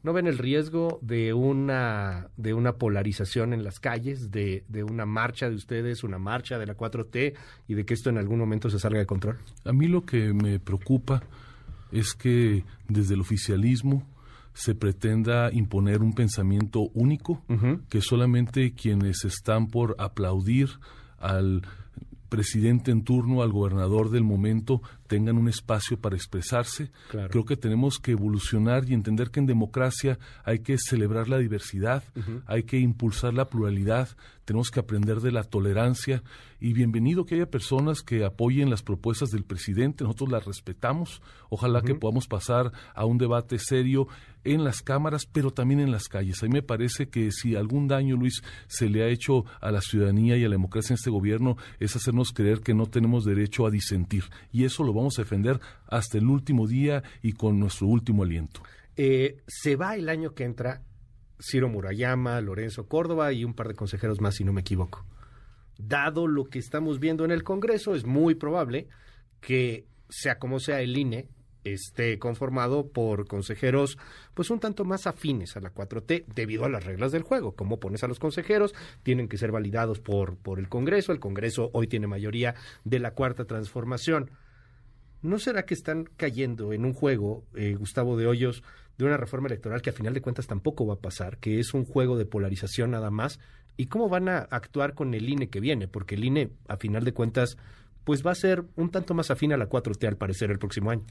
¿No 0.05 0.13
ven 0.13 0.27
el 0.27 0.37
riesgo 0.37 0.99
de 1.01 1.33
una, 1.33 2.29
de 2.37 2.53
una 2.53 2.75
polarización 2.75 3.55
en 3.55 3.65
las 3.65 3.81
calles, 3.81 4.31
de, 4.31 4.63
de 4.69 4.85
una 4.85 5.07
marcha 5.07 5.49
de 5.49 5.57
ustedes, 5.57 6.05
una 6.05 6.19
marcha 6.19 6.59
de 6.59 6.67
la 6.67 6.77
4T 6.77 7.35
y 7.69 7.75
de 7.75 7.87
que 7.87 7.95
esto 7.95 8.11
en 8.11 8.19
algún 8.19 8.39
momento 8.39 8.69
se 8.69 8.79
salga 8.79 8.99
de 8.99 9.07
control? 9.07 9.39
A 9.65 9.73
mí 9.73 9.89
lo 9.89 10.03
que 10.03 10.35
me 10.35 10.61
preocupa 10.61 11.23
es 11.91 12.13
que 12.13 12.65
desde 12.87 13.15
el 13.15 13.23
oficialismo 13.23 14.07
se 14.53 14.75
pretenda 14.75 15.51
imponer 15.51 16.03
un 16.03 16.13
pensamiento 16.13 16.91
único, 16.93 17.43
que 17.89 18.03
solamente 18.03 18.75
quienes 18.75 19.25
están 19.25 19.69
por 19.69 19.97
aplaudir 19.99 20.69
al 21.19 21.63
presidente 22.29 22.91
en 22.91 23.05
turno, 23.05 23.43
al 23.43 23.53
gobernador 23.53 24.11
del 24.11 24.25
momento, 24.25 24.83
tengan 25.07 25.37
un 25.37 25.49
espacio 25.49 25.99
para 25.99 26.17
expresarse. 26.17 26.91
Creo 27.31 27.45
que 27.45 27.57
tenemos 27.57 27.99
que 27.99 28.13
evolucionar 28.13 28.89
y 28.89 28.95
entender 28.95 29.31
que 29.31 29.41
en 29.41 29.47
democracia 29.47 30.19
hay 30.45 30.61
que 30.61 30.77
celebrar 30.79 31.29
la 31.29 31.39
diversidad, 31.39 32.03
hay 32.47 32.65
que 32.65 32.79
impulsar 32.79 33.35
la 33.35 33.49
pluralidad, 33.49 34.09
tenemos 34.45 34.71
que 34.71 34.81
aprender 34.81 35.21
de 35.21 35.33
la 35.33 35.45
tolerancia 35.45 36.23
y 36.61 36.73
bienvenido 36.73 37.25
que 37.25 37.35
haya 37.35 37.51
personas 37.51 38.03
que 38.03 38.25
apoyen 38.25 38.71
las 38.71 38.83
propuestas 38.83 39.31
del 39.31 39.45
presidente, 39.45 40.05
nosotros 40.05 40.31
las 40.31 40.45
respetamos, 40.45 41.21
ojalá 41.51 41.83
que 41.83 41.95
podamos 41.95 42.27
pasar 42.27 42.73
a 42.95 43.05
un 43.05 43.19
debate 43.19 43.59
serio 43.59 44.09
en 44.45 44.65
las 44.65 44.81
cámaras, 44.83 45.27
pero 45.27 45.51
también 45.51 45.81
en 45.81 45.91
las 45.91 46.09
calles. 46.09 46.43
A 46.43 46.47
mí 46.47 46.53
me 46.53 46.63
parece 46.63 47.09
que 47.09 47.31
si 47.33 47.57
algún 47.57 47.89
daño, 47.89 48.17
Luis, 48.17 48.43
se 48.67 48.89
le 48.89 49.03
ha 49.03 49.09
hecho 49.09 49.45
a 49.61 49.71
la 49.71 49.81
ciudadanía 49.81 50.37
y 50.37 50.45
a 50.45 50.49
la 50.49 50.55
democracia 50.55 50.93
en 50.93 50.99
este 50.99 51.11
gobierno, 51.11 51.57
es 51.81 51.97
hacernos 51.97 52.33
creer 52.33 52.61
que 52.61 52.75
no 52.75 52.87
tenemos 52.87 53.25
derecho 53.25 53.67
a 53.67 53.71
disentir. 53.71 54.25
Y 54.53 54.65
eso 54.65 54.85
lo 54.85 54.93
vamos 54.95 55.19
a 55.19 55.23
defender 55.23 55.61
hasta 55.87 56.19
el 56.19 56.27
último 56.27 56.67
día 56.67 57.03
y 57.23 57.33
con 57.33 57.59
nuestro 57.59 57.87
último 57.87 58.23
aliento. 58.23 58.63
Eh, 58.97 59.43
se 59.47 59.77
va 59.77 59.97
el 59.97 60.09
año 60.09 60.35
que 60.35 60.45
entra 60.45 60.83
Ciro 61.41 61.69
Murayama, 61.69 62.41
Lorenzo 62.41 62.87
Córdoba 62.87 63.33
y 63.33 63.45
un 63.45 63.55
par 63.55 63.69
de 63.69 63.75
consejeros 63.75 64.21
más, 64.21 64.37
si 64.37 64.45
no 64.45 64.53
me 64.53 64.61
equivoco. 64.61 65.05
Dado 65.79 66.27
lo 66.27 66.45
que 66.45 66.59
estamos 66.59 67.01
viendo 67.01 67.25
en 67.25 67.33
el 67.33 67.43
Congreso, 67.43 67.95
es 67.95 68.07
muy 68.07 68.35
probable 68.37 68.89
que, 69.41 69.87
sea 70.09 70.39
como 70.39 70.61
sea 70.61 70.81
el 70.81 70.97
INE, 70.97 71.29
esté 71.65 72.19
conformado 72.19 72.89
por 72.89 73.27
consejeros 73.27 73.99
pues 74.35 74.51
un 74.51 74.61
tanto 74.61 74.85
más 74.85 75.07
afines 75.07 75.57
a 75.57 75.61
la 75.61 75.73
4T 75.73 76.27
debido 76.27 76.65
a 76.65 76.69
las 76.69 76.85
reglas 76.85 77.11
del 77.11 77.23
juego. 77.23 77.53
Como 77.53 77.81
pones 77.81 78.05
a 78.05 78.09
los 78.09 78.19
consejeros, 78.19 78.75
tienen 79.03 79.29
que 79.29 79.39
ser 79.39 79.51
validados 79.51 80.01
por, 80.01 80.37
por 80.37 80.59
el 80.59 80.69
Congreso. 80.69 81.13
El 81.13 81.21
Congreso 81.21 81.71
hoy 81.73 81.87
tiene 81.87 82.07
mayoría 82.07 82.55
de 82.85 82.99
la 82.99 83.13
cuarta 83.13 83.47
transformación. 83.47 84.31
¿No 85.25 85.39
será 85.39 85.65
que 85.65 85.73
están 85.73 86.05
cayendo 86.19 86.75
en 86.75 86.85
un 86.85 86.93
juego, 86.93 87.47
eh, 87.55 87.77
Gustavo 87.77 88.19
de 88.19 88.27
Hoyos, 88.27 88.63
de 88.99 89.07
una 89.07 89.17
reforma 89.17 89.49
electoral 89.49 89.81
que 89.81 89.89
a 89.89 89.95
final 89.95 90.13
de 90.13 90.21
cuentas 90.21 90.47
tampoco 90.47 90.87
va 90.87 90.95
a 90.95 91.01
pasar, 91.01 91.39
que 91.39 91.59
es 91.59 91.73
un 91.73 91.87
juego 91.87 92.19
de 92.19 92.27
polarización 92.27 92.91
nada 92.91 93.11
más? 93.11 93.41
¿Y 93.79 93.87
cómo 93.87 94.11
van 94.11 94.29
a 94.29 94.41
actuar 94.41 94.93
con 94.93 95.15
el 95.15 95.27
INE 95.27 95.49
que 95.49 95.61
viene? 95.61 95.89
Porque 95.89 96.17
el 96.17 96.25
INE, 96.25 96.51
a 96.69 96.77
final 96.77 97.05
de 97.05 97.15
cuentas, 97.15 97.57
pues 98.05 98.25
va 98.25 98.33
a 98.33 98.35
ser 98.35 98.67
un 98.77 98.91
tanto 98.91 99.15
más 99.15 99.31
afín 99.31 99.55
a 99.55 99.57
la 99.57 99.67
4T 99.67 100.07
al 100.07 100.19
parecer 100.19 100.51
el 100.51 100.59
próximo 100.59 100.91
año. 100.91 101.07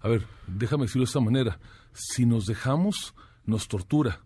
A 0.00 0.08
ver, 0.08 0.22
déjame 0.46 0.84
decirlo 0.84 1.02
de 1.02 1.08
esta 1.08 1.20
manera. 1.20 1.60
Si 1.92 2.24
nos 2.24 2.46
dejamos, 2.46 3.14
nos 3.44 3.68
tortura 3.68 4.22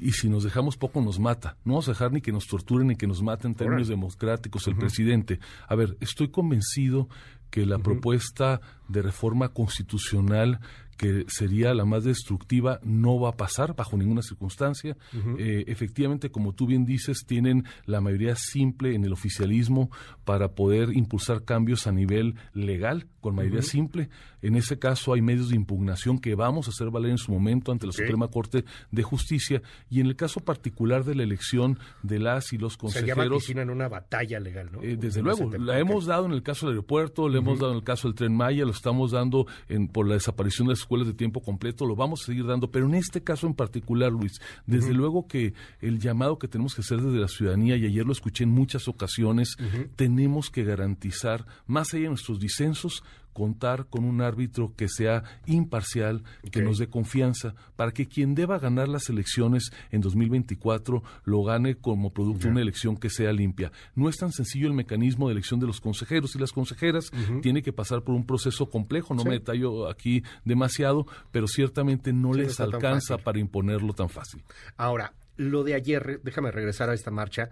y 0.00 0.12
si 0.12 0.28
nos 0.28 0.44
dejamos 0.44 0.76
poco 0.76 1.00
nos 1.00 1.18
mata. 1.18 1.56
No 1.64 1.74
vamos 1.74 1.88
a 1.88 1.92
dejar 1.92 2.12
ni 2.12 2.20
que 2.20 2.32
nos 2.32 2.46
torturen 2.46 2.88
ni 2.88 2.96
que 2.96 3.06
nos 3.06 3.22
maten 3.22 3.52
en 3.52 3.56
términos 3.56 3.88
democráticos 3.88 4.66
el 4.68 4.76
presidente. 4.76 5.40
A 5.66 5.74
ver, 5.74 5.96
estoy 6.00 6.28
convencido 6.28 7.08
que 7.50 7.66
la 7.66 7.78
propuesta 7.78 8.60
de 8.88 9.02
reforma 9.02 9.50
constitucional 9.50 10.60
que 10.98 11.24
sería 11.28 11.72
la 11.74 11.84
más 11.84 12.02
destructiva, 12.02 12.80
no 12.82 13.20
va 13.20 13.30
a 13.30 13.36
pasar 13.36 13.76
bajo 13.76 13.96
ninguna 13.96 14.20
circunstancia. 14.20 14.96
Eh, 15.38 15.64
efectivamente, 15.68 16.30
como 16.30 16.54
tú 16.54 16.66
bien 16.66 16.84
dices, 16.84 17.24
tienen 17.24 17.64
la 17.86 18.00
mayoría 18.00 18.34
simple 18.34 18.96
en 18.96 19.04
el 19.04 19.12
oficialismo 19.12 19.90
para 20.24 20.56
poder 20.56 20.90
impulsar 20.92 21.44
cambios 21.44 21.86
a 21.86 21.92
nivel 21.92 22.34
legal, 22.52 23.06
con 23.20 23.36
mayoría 23.36 23.62
simple. 23.62 24.08
En 24.42 24.56
ese 24.56 24.80
caso 24.80 25.12
hay 25.12 25.22
medios 25.22 25.50
de 25.50 25.56
impugnación 25.56 26.18
que 26.18 26.34
vamos 26.34 26.66
a 26.66 26.70
hacer 26.70 26.90
valer 26.90 27.12
en 27.12 27.18
su 27.18 27.30
momento 27.30 27.70
ante 27.70 27.86
la 27.86 27.92
Suprema 27.92 28.28
Corte 28.28 28.64
de 28.90 29.02
Justicia. 29.04 29.62
Y 29.88 30.00
en 30.00 30.06
el 30.06 30.16
caso 30.16 30.40
particular 30.40 31.04
de 31.04 31.14
la 31.14 31.22
elección 31.22 31.78
de 32.02 32.18
las 32.18 32.52
y 32.52 32.58
los 32.58 32.76
consejeros... 32.76 33.44
Se 33.44 33.52
en 33.52 33.70
una 33.70 33.88
batalla 33.88 34.40
legal, 34.40 34.70
¿no? 34.72 34.82
Eh, 34.82 34.96
desde 34.96 35.22
luego, 35.22 35.48
la 35.58 35.78
hemos 35.78 36.06
dado 36.06 36.26
en 36.26 36.32
el 36.32 36.42
caso 36.42 36.66
del 36.66 36.74
aeropuerto, 36.74 37.28
hemos 37.38 37.58
dado 37.58 37.72
en 37.72 37.78
el 37.78 37.84
caso 37.84 38.08
del 38.08 38.14
Tren 38.14 38.34
Maya, 38.34 38.64
lo 38.64 38.70
estamos 38.70 39.12
dando 39.12 39.46
en, 39.68 39.88
por 39.88 40.06
la 40.06 40.14
desaparición 40.14 40.68
de 40.68 40.72
las 40.72 40.80
escuelas 40.80 41.06
de 41.06 41.14
tiempo 41.14 41.40
completo, 41.40 41.86
lo 41.86 41.96
vamos 41.96 42.22
a 42.22 42.26
seguir 42.26 42.46
dando, 42.46 42.70
pero 42.70 42.86
en 42.86 42.94
este 42.94 43.22
caso 43.22 43.46
en 43.46 43.54
particular, 43.54 44.12
Luis, 44.12 44.40
desde 44.66 44.94
luego 44.94 45.26
que 45.26 45.54
el 45.80 45.98
llamado 45.98 46.38
que 46.38 46.48
tenemos 46.48 46.74
que 46.74 46.82
hacer 46.82 47.00
desde 47.00 47.18
la 47.18 47.28
ciudadanía, 47.28 47.76
y 47.76 47.86
ayer 47.86 48.04
lo 48.04 48.12
escuché 48.12 48.44
en 48.44 48.50
muchas 48.50 48.88
ocasiones, 48.88 49.56
tenemos 49.96 50.50
que 50.50 50.64
garantizar, 50.64 51.46
más 51.66 51.92
allá 51.94 52.04
de 52.04 52.08
nuestros 52.10 52.38
disensos, 52.40 53.02
contar 53.38 53.86
con 53.86 54.04
un 54.04 54.20
árbitro 54.20 54.74
que 54.76 54.88
sea 54.88 55.22
imparcial, 55.46 56.24
que 56.50 56.60
nos 56.60 56.78
dé 56.78 56.88
confianza, 56.88 57.54
para 57.76 57.92
que 57.92 58.08
quien 58.08 58.34
deba 58.34 58.58
ganar 58.58 58.88
las 58.88 59.08
elecciones 59.08 59.70
en 59.92 60.00
2024 60.00 61.04
lo 61.22 61.44
gane 61.44 61.76
como 61.76 62.12
producto 62.12 62.46
de 62.46 62.50
una 62.50 62.62
elección 62.62 62.96
que 62.96 63.10
sea 63.10 63.32
limpia. 63.32 63.70
No 63.94 64.08
es 64.08 64.16
tan 64.16 64.32
sencillo 64.32 64.66
el 64.66 64.74
mecanismo 64.74 65.28
de 65.28 65.34
elección 65.34 65.60
de 65.60 65.68
los 65.68 65.80
consejeros 65.80 66.34
y 66.34 66.40
las 66.40 66.50
consejeras, 66.50 67.12
tiene 67.42 67.62
que 67.62 67.72
pasar 67.72 68.02
por 68.02 68.16
un 68.16 68.26
proceso 68.26 68.68
complejo, 68.68 69.14
no 69.14 69.22
me 69.22 69.34
detallo 69.34 69.88
aquí 69.88 70.24
demasiado, 70.44 71.06
pero 71.30 71.46
ciertamente 71.46 72.12
no 72.12 72.32
les 72.32 72.58
alcanza 72.58 73.18
para 73.18 73.38
imponerlo 73.38 73.92
tan 73.92 74.08
fácil. 74.08 74.42
Ahora, 74.76 75.14
lo 75.36 75.62
de 75.62 75.74
ayer, 75.74 76.20
déjame 76.24 76.50
regresar 76.50 76.90
a 76.90 76.94
esta 76.94 77.12
marcha 77.12 77.50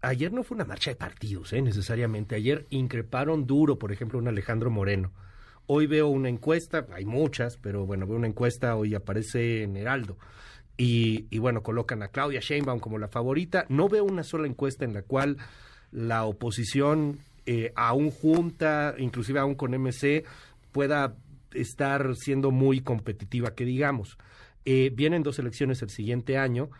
ayer 0.00 0.32
no 0.32 0.42
fue 0.42 0.56
una 0.56 0.64
marcha 0.64 0.90
de 0.90 0.96
partidos, 0.96 1.52
¿eh? 1.52 1.62
necesariamente. 1.62 2.34
Ayer 2.34 2.66
increparon 2.70 3.46
duro, 3.46 3.78
por 3.78 3.92
ejemplo, 3.92 4.18
un 4.18 4.28
Alejandro 4.28 4.70
Moreno. 4.70 5.12
Hoy 5.66 5.86
veo 5.86 6.08
una 6.08 6.28
encuesta, 6.28 6.86
hay 6.92 7.04
muchas, 7.04 7.56
pero 7.58 7.84
bueno, 7.84 8.06
veo 8.06 8.16
una 8.16 8.26
encuesta, 8.26 8.74
hoy 8.76 8.94
aparece 8.94 9.62
en 9.62 9.76
Heraldo. 9.76 10.16
Y, 10.76 11.26
y 11.30 11.38
bueno, 11.38 11.62
colocan 11.62 12.02
a 12.02 12.08
Claudia 12.08 12.40
Sheinbaum 12.40 12.80
como 12.80 12.98
la 12.98 13.08
favorita. 13.08 13.66
No 13.68 13.88
veo 13.88 14.04
una 14.04 14.22
sola 14.22 14.46
encuesta 14.46 14.84
en 14.84 14.94
la 14.94 15.02
cual 15.02 15.36
la 15.90 16.24
oposición, 16.24 17.18
eh, 17.46 17.72
aún 17.74 18.10
junta, 18.10 18.94
inclusive 18.98 19.40
aún 19.40 19.54
con 19.54 19.72
MC, 19.74 20.24
pueda 20.72 21.16
estar 21.52 22.14
siendo 22.16 22.50
muy 22.50 22.80
competitiva, 22.80 23.54
que 23.54 23.64
digamos. 23.64 24.18
Eh, 24.64 24.90
vienen 24.94 25.22
dos 25.22 25.38
elecciones 25.38 25.82
el 25.82 25.90
siguiente 25.90 26.36
año 26.36 26.70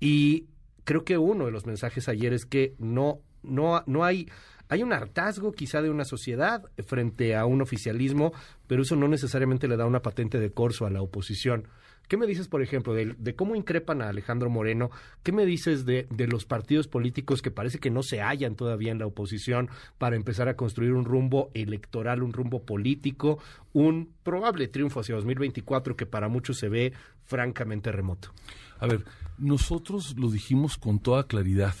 y 0.00 0.46
creo 0.86 1.04
que 1.04 1.18
uno 1.18 1.44
de 1.44 1.50
los 1.50 1.66
mensajes 1.66 2.08
ayer 2.08 2.32
es 2.32 2.46
que 2.46 2.74
no, 2.78 3.20
no, 3.42 3.82
no 3.86 4.04
hay, 4.04 4.30
hay 4.68 4.82
un 4.82 4.92
hartazgo 4.92 5.52
quizá 5.52 5.82
de 5.82 5.90
una 5.90 6.04
sociedad 6.04 6.64
frente 6.86 7.36
a 7.36 7.44
un 7.44 7.60
oficialismo, 7.60 8.32
pero 8.66 8.82
eso 8.82 8.96
no 8.96 9.08
necesariamente 9.08 9.68
le 9.68 9.76
da 9.76 9.84
una 9.84 10.00
patente 10.00 10.38
de 10.38 10.52
corso 10.52 10.86
a 10.86 10.90
la 10.90 11.02
oposición. 11.02 11.68
¿Qué 12.08 12.16
me 12.16 12.28
dices, 12.28 12.46
por 12.46 12.62
ejemplo, 12.62 12.94
de, 12.94 13.34
cómo 13.34 13.56
increpan 13.56 14.00
a 14.00 14.08
Alejandro 14.08 14.48
Moreno? 14.48 14.92
¿Qué 15.24 15.32
me 15.32 15.44
dices 15.44 15.84
de, 15.86 16.06
de, 16.08 16.28
los 16.28 16.44
partidos 16.44 16.86
políticos 16.86 17.42
que 17.42 17.50
parece 17.50 17.80
que 17.80 17.90
no 17.90 18.04
se 18.04 18.20
hallan 18.20 18.54
todavía 18.54 18.92
en 18.92 19.00
la 19.00 19.06
oposición 19.06 19.68
para 19.98 20.14
empezar 20.14 20.48
a 20.48 20.54
construir 20.54 20.92
un 20.92 21.04
rumbo 21.04 21.50
electoral, 21.52 22.22
un 22.22 22.32
rumbo 22.32 22.62
político, 22.64 23.40
un 23.72 24.12
probable 24.22 24.68
triunfo 24.68 25.00
hacia 25.00 25.16
2024 25.16 25.96
que 25.96 26.06
para 26.06 26.28
muchos 26.28 26.58
se 26.58 26.68
ve 26.68 26.92
francamente 27.24 27.90
remoto? 27.90 28.32
A 28.78 28.86
ver, 28.86 29.04
nosotros 29.38 30.16
lo 30.16 30.30
dijimos 30.30 30.76
con 30.78 30.98
toda 30.98 31.24
claridad 31.26 31.74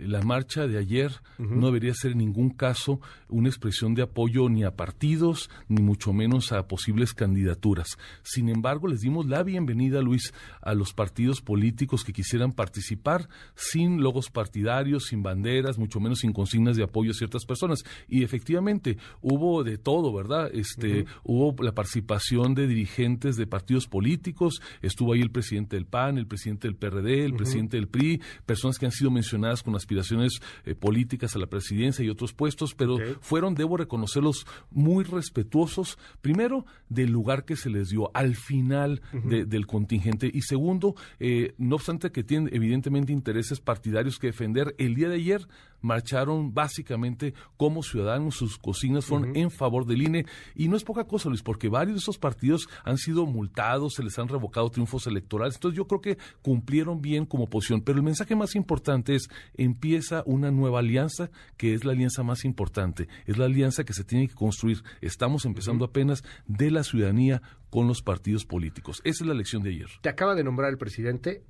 la 0.00 0.22
marcha 0.22 0.66
de 0.66 0.78
ayer 0.78 1.12
no 1.38 1.66
debería 1.66 1.94
ser 1.94 2.12
en 2.12 2.18
ningún 2.18 2.50
caso 2.50 3.00
una 3.28 3.48
expresión 3.48 3.94
de 3.94 4.02
apoyo 4.02 4.48
ni 4.48 4.64
a 4.64 4.76
partidos, 4.76 5.50
ni 5.68 5.82
mucho 5.82 6.12
menos 6.12 6.52
a 6.52 6.66
posibles 6.66 7.14
candidaturas. 7.14 7.98
Sin 8.22 8.48
embargo, 8.48 8.88
les 8.88 9.00
dimos 9.00 9.26
la 9.26 9.42
bienvenida, 9.42 10.00
Luis, 10.00 10.32
a 10.62 10.74
los 10.74 10.92
partidos 10.92 11.40
políticos 11.40 12.04
que 12.04 12.12
quisieran 12.12 12.52
participar 12.52 13.28
sin 13.54 14.02
logos 14.02 14.30
partidarios, 14.30 15.06
sin 15.06 15.22
banderas, 15.22 15.78
mucho 15.78 16.00
menos 16.00 16.20
sin 16.20 16.32
consignas 16.32 16.76
de 16.76 16.84
apoyo 16.84 17.10
a 17.10 17.14
ciertas 17.14 17.44
personas. 17.44 17.84
Y 18.08 18.22
efectivamente, 18.22 18.98
hubo 19.20 19.64
de 19.64 19.78
todo, 19.78 20.12
¿verdad? 20.12 20.50
Este, 20.52 21.06
Hubo 21.24 21.54
la 21.62 21.72
participación 21.72 22.54
de 22.54 22.66
dirigentes 22.66 23.36
de 23.36 23.46
partidos 23.46 23.86
políticos, 23.86 24.60
estuvo 24.82 25.12
ahí 25.12 25.20
el 25.20 25.30
presidente 25.30 25.76
del 25.76 25.86
PAN, 25.86 26.18
el 26.18 26.26
presidente 26.26 26.68
del 26.68 26.76
PRD, 26.76 27.24
el 27.24 27.34
presidente 27.34 27.76
del 27.76 27.88
PRI, 27.88 28.20
personas 28.44 28.78
que 28.78 28.86
han 28.86 28.92
sido 28.92 29.10
mencionadas 29.10 29.62
con 29.62 29.72
las 29.72 29.85
aspiraciones 29.86 30.40
eh, 30.64 30.74
políticas 30.74 31.36
a 31.36 31.38
la 31.38 31.46
presidencia 31.46 32.04
y 32.04 32.10
otros 32.10 32.32
puestos, 32.32 32.74
pero 32.74 32.96
fueron, 33.20 33.54
debo 33.54 33.76
reconocerlos, 33.76 34.46
muy 34.70 35.04
respetuosos, 35.04 35.96
primero, 36.20 36.66
del 36.88 37.10
lugar 37.10 37.44
que 37.44 37.56
se 37.56 37.70
les 37.70 37.88
dio 37.88 38.10
al 38.14 38.34
final 38.34 39.00
del 39.12 39.66
contingente 39.66 40.28
y 40.32 40.42
segundo, 40.42 40.96
eh, 41.20 41.54
no 41.58 41.76
obstante 41.76 42.10
que 42.10 42.24
tienen 42.24 42.52
evidentemente 42.52 43.12
intereses 43.12 43.60
partidarios 43.60 44.18
que 44.18 44.28
defender, 44.28 44.74
el 44.78 44.94
día 44.94 45.08
de 45.08 45.16
ayer 45.16 45.46
marcharon 45.86 46.52
básicamente 46.52 47.32
como 47.56 47.82
ciudadanos, 47.82 48.36
sus 48.36 48.58
cocinas 48.58 49.06
fueron 49.06 49.36
en 49.36 49.50
favor 49.50 49.86
del 49.86 50.02
INE 50.02 50.26
y 50.54 50.68
no 50.68 50.76
es 50.76 50.84
poca 50.84 51.04
cosa, 51.04 51.28
Luis, 51.28 51.42
porque 51.42 51.68
varios 51.68 51.96
de 51.96 52.00
esos 52.00 52.18
partidos 52.18 52.68
han 52.84 52.98
sido 52.98 53.24
multados, 53.26 53.94
se 53.94 54.02
les 54.02 54.18
han 54.18 54.28
revocado 54.28 54.68
triunfos 54.70 55.06
electorales, 55.06 55.54
entonces 55.54 55.76
yo 55.76 55.86
creo 55.86 56.00
que 56.00 56.18
cumplieron 56.42 57.00
bien 57.00 57.24
como 57.24 57.44
oposición, 57.44 57.80
pero 57.80 57.98
el 57.98 58.04
mensaje 58.04 58.36
más 58.36 58.54
importante 58.54 59.14
es 59.14 59.28
empieza 59.54 60.22
una 60.26 60.50
nueva 60.50 60.80
alianza 60.80 61.30
que 61.56 61.74
es 61.74 61.84
la 61.84 61.92
alianza 61.92 62.22
más 62.22 62.44
importante, 62.44 63.08
es 63.24 63.38
la 63.38 63.46
alianza 63.46 63.84
que 63.84 63.92
se 63.92 64.04
tiene 64.04 64.28
que 64.28 64.34
construir, 64.34 64.82
estamos 65.00 65.44
empezando 65.44 65.84
apenas 65.84 66.22
de 66.46 66.70
la 66.70 66.82
ciudadanía 66.82 67.42
con 67.70 67.86
los 67.86 68.02
partidos 68.02 68.44
políticos. 68.44 69.00
Esa 69.04 69.24
es 69.24 69.28
la 69.28 69.34
lección 69.34 69.62
de 69.62 69.70
ayer. 69.70 69.88
Te 70.00 70.08
acaba 70.08 70.34
de 70.34 70.44
nombrar 70.44 70.70
el 70.70 70.78
presidente, 70.78 71.44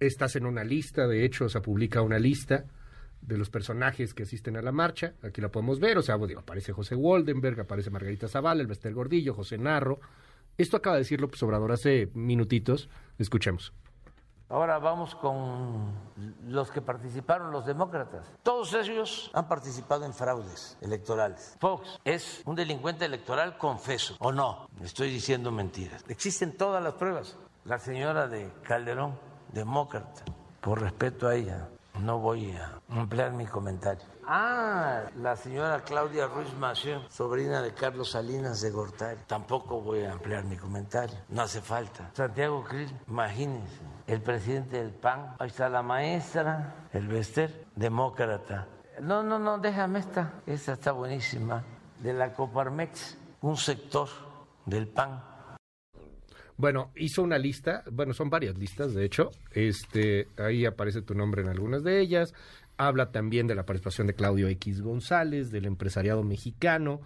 estás 0.00 0.36
en 0.36 0.46
una 0.46 0.64
lista, 0.64 1.06
de 1.06 1.24
hecho, 1.24 1.48
se 1.48 1.60
publica 1.60 2.02
una 2.02 2.18
lista 2.18 2.64
de 3.22 3.38
los 3.38 3.50
personajes 3.50 4.14
que 4.14 4.24
asisten 4.24 4.56
a 4.56 4.62
la 4.62 4.72
marcha. 4.72 5.14
Aquí 5.22 5.40
la 5.40 5.50
podemos 5.50 5.80
ver, 5.80 5.98
o 5.98 6.02
sea, 6.02 6.18
aparece 6.36 6.72
José 6.72 6.94
Woldenberg, 6.94 7.60
aparece 7.60 7.90
Margarita 7.90 8.28
Zavala, 8.28 8.60
el 8.60 8.66
Bester 8.66 8.92
Gordillo, 8.94 9.34
José 9.34 9.58
Narro. 9.58 10.00
Esto 10.58 10.76
acaba 10.76 10.96
de 10.96 11.02
decir 11.02 11.20
López 11.20 11.42
hace 11.42 12.10
minutitos. 12.14 12.88
Escuchemos. 13.18 13.72
Ahora 14.50 14.80
vamos 14.80 15.14
con 15.14 15.92
los 16.48 16.72
que 16.72 16.82
participaron, 16.82 17.52
los 17.52 17.66
demócratas. 17.66 18.26
Todos 18.42 18.74
ellos 18.74 19.30
han 19.32 19.46
participado 19.46 20.04
en 20.04 20.12
fraudes 20.12 20.76
electorales. 20.80 21.56
Fox 21.60 22.00
es 22.04 22.42
un 22.44 22.56
delincuente 22.56 23.04
electoral 23.04 23.56
confeso, 23.56 24.16
¿o 24.18 24.32
no? 24.32 24.68
Estoy 24.82 25.10
diciendo 25.10 25.52
mentiras. 25.52 26.04
Existen 26.08 26.56
todas 26.56 26.82
las 26.82 26.94
pruebas. 26.94 27.38
La 27.64 27.78
señora 27.78 28.26
de 28.26 28.50
Calderón, 28.64 29.16
demócrata, 29.52 30.24
por 30.60 30.80
respeto 30.80 31.28
a 31.28 31.36
ella, 31.36 31.68
no 32.00 32.18
voy 32.18 32.52
a 32.52 32.80
ampliar 32.88 33.32
mi 33.32 33.46
comentario. 33.46 34.04
Ah, 34.26 35.02
la 35.16 35.36
señora 35.36 35.82
Claudia 35.82 36.26
Ruiz 36.26 36.52
Mación, 36.54 37.02
sobrina 37.10 37.62
de 37.62 37.72
Carlos 37.72 38.10
Salinas 38.10 38.60
de 38.60 38.70
Gortari. 38.70 39.20
Tampoco 39.26 39.80
voy 39.80 40.02
a 40.04 40.12
ampliar 40.12 40.44
mi 40.44 40.56
comentario. 40.56 41.16
No 41.28 41.42
hace 41.42 41.60
falta. 41.60 42.10
Santiago 42.14 42.64
Krill, 42.64 42.90
imagínense. 43.08 43.80
El 44.06 44.22
presidente 44.22 44.78
del 44.78 44.92
PAN. 44.92 45.36
Ahí 45.38 45.48
está 45.48 45.68
la 45.68 45.82
maestra, 45.82 46.74
el 46.92 47.06
Bester, 47.06 47.66
demócrata. 47.76 48.66
No, 49.00 49.22
no, 49.22 49.38
no, 49.38 49.58
déjame 49.58 50.00
esta. 50.00 50.32
Esta 50.46 50.72
está 50.72 50.92
buenísima. 50.92 51.62
De 51.98 52.12
la 52.12 52.32
Coparmex, 52.32 53.16
un 53.42 53.56
sector 53.56 54.08
del 54.66 54.88
PAN 54.88 55.29
bueno, 56.60 56.92
hizo 56.96 57.22
una 57.22 57.38
lista, 57.38 57.82
bueno, 57.90 58.12
son 58.12 58.28
varias 58.28 58.56
listas, 58.58 58.94
de 58.94 59.04
hecho. 59.04 59.30
Este, 59.52 60.28
ahí 60.36 60.66
aparece 60.66 61.02
tu 61.02 61.14
nombre 61.14 61.42
en 61.42 61.48
algunas 61.48 61.82
de 61.82 62.00
ellas. 62.00 62.34
Habla 62.76 63.10
también 63.10 63.46
de 63.46 63.54
la 63.54 63.64
participación 63.64 64.06
de 64.06 64.14
Claudio 64.14 64.48
X 64.48 64.82
González, 64.82 65.50
del 65.50 65.64
empresariado 65.64 66.22
mexicano. 66.22 67.00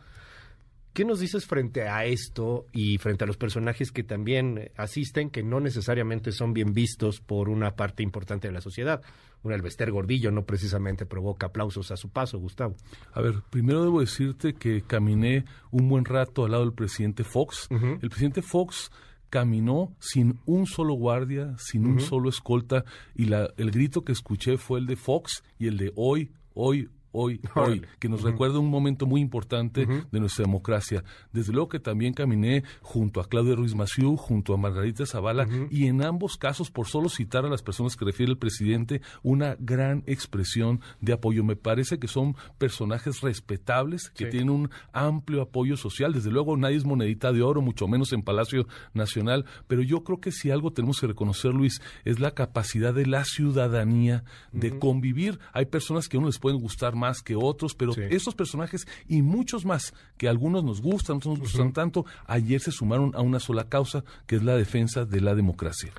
¿Qué 0.93 1.05
nos 1.05 1.19
dices 1.19 1.45
frente 1.47 1.89
a 1.89 2.05
esto 2.05 2.67
y 2.73 2.99
frente 2.99 3.25
a 3.25 3.27
los 3.27 3.37
personajes 3.37 3.91
que 3.91 4.05
también 4.05 4.71
asisten, 4.77 5.31
que 5.31 5.43
no 5.43 5.59
necesariamente 5.59 6.31
son 6.31 6.53
bien 6.53 6.73
vistos 6.73 7.21
por 7.21 7.49
una 7.49 7.73
parte 7.75 8.05
importante 8.05 8.47
de 8.47 8.55
la 8.55 8.61
sociedad? 8.61 9.03
Un 9.43 9.53
Elvester 9.53 9.91
Gordillo 9.91 10.31
no 10.31 10.45
precisamente 10.45 11.05
provoca 11.05 11.47
aplausos 11.47 11.91
a 11.91 11.97
su 11.97 12.11
paso, 12.11 12.39
Gustavo. 12.39 12.77
A 13.13 13.21
ver, 13.21 13.43
primero 13.51 13.83
debo 13.83 14.01
decirte 14.01 14.55
que 14.55 14.83
caminé 14.83 15.45
un 15.73 15.89
buen 15.89 16.05
rato 16.05 16.45
al 16.45 16.53
lado 16.53 16.65
del 16.65 16.75
presidente 16.75 17.25
Fox. 17.25 17.69
El 17.71 18.09
presidente 18.09 18.41
Fox 18.41 18.93
caminó 19.35 19.97
sin 19.99 20.39
un 20.47 20.65
solo 20.65 20.95
guardia, 20.95 21.57
sin 21.59 21.87
un 21.87 21.99
solo 22.01 22.29
escolta, 22.29 22.85
y 23.17 23.25
la, 23.25 23.53
el 23.57 23.73
grito 23.73 24.05
que 24.05 24.13
escuché 24.13 24.59
fue 24.59 24.79
el 24.79 24.87
de 24.87 24.95
Fox 24.95 25.43
y 25.59 25.67
el 25.67 25.77
de 25.77 25.93
hoy, 25.97 26.31
hoy, 26.55 26.89
hoy, 27.15 27.41
hoy, 27.55 27.83
que 27.99 28.09
nos 28.09 28.23
recuerda 28.23 28.59
un 28.59 28.69
momento 28.69 29.07
muy 29.07 29.21
importante 29.21 29.87
de 29.87 30.21
nuestra 30.21 30.45
democracia. 30.45 31.03
Desde 31.33 31.53
luego 31.53 31.69
que 31.69 31.79
también 31.79 32.13
caminé 32.13 32.65
junto 32.83 33.21
a 33.21 33.29
Claudia 33.29 33.55
Ruiz 33.55 33.75
Massieu, 33.75 34.17
junto 34.17 34.53
a 34.53 34.59
Margarita 34.59 35.07
Zavala, 35.07 35.49
y 35.71 35.87
en 35.87 36.03
ambos 36.03 36.37
casos, 36.37 36.71
por 36.71 36.87
solo 36.87 37.09
citar 37.09 37.47
a 37.47 37.49
las 37.49 37.63
personas 37.63 37.97
que 37.97 38.05
refiere 38.05 38.33
el 38.33 38.39
presidente, 38.39 39.01
una 39.23 39.57
gran 39.59 40.03
expresión 40.07 40.81
de 41.01 41.13
apoyo. 41.13 41.45
Me 41.45 41.57
parece 41.57 41.99
que 41.99 42.09
son 42.09 42.37
personajes 42.59 43.21
respetables, 43.21 44.11
que 44.11 44.27
tienen 44.27 44.51
un 44.51 44.71
amplio 44.93 45.43
apoyo 45.43 45.77
social. 45.77 46.13
Desde 46.13 46.31
luego 46.31 46.57
nadie 46.57 46.77
es 46.77 46.85
monedita 46.85 47.33
de 47.33 47.43
oro, 47.43 47.63
mucho 47.63 47.87
menos 47.87 48.13
en 48.13 48.23
Palacio 48.23 48.67
Nacional, 48.93 49.45
pero 49.69 49.83
yo 49.83 50.03
creo 50.03 50.21
que 50.21 50.33
si 50.33 50.51
algo 50.51 50.73
tenemos 50.73 51.01
que 51.01 51.07
reconocer, 51.07 51.53
Luis, 51.53 51.81
es 52.05 52.19
la 52.19 52.33
capacidad 52.33 52.93
de 52.93 53.07
la 53.07 53.25
ciudadanía 53.25 54.25
de 54.53 54.79
convivir. 54.79 55.39
Hay 55.53 55.67
personas 55.67 56.09
que 56.09 56.17
a 56.17 56.21
uno 56.21 56.29
les 56.29 56.39
pueden 56.39 56.59
gustar 56.59 56.97
más 56.97 57.04
más 57.05 57.23
que 57.23 57.37
otros, 57.37 57.75
pero 57.75 57.93
esos 57.95 58.35
personajes 58.35 58.87
y 59.07 59.21
muchos 59.21 59.67
más 59.67 59.93
que 60.17 60.27
algunos 60.27 60.65
nos 60.65 60.81
gustan, 60.81 61.19
otros 61.19 61.39
nos 61.39 61.41
gustan 61.41 61.73
tanto, 61.75 62.07
ayer 62.27 62.61
se 62.61 62.73
sumaron 62.73 63.13
a 63.15 63.21
una 63.21 63.41
sola 63.41 63.69
causa, 63.69 64.05
que 64.27 64.37
es 64.37 64.43
la 64.43 64.57
defensa 64.57 65.05
de 65.05 65.21
la 65.21 65.35
democracia. 65.35 65.93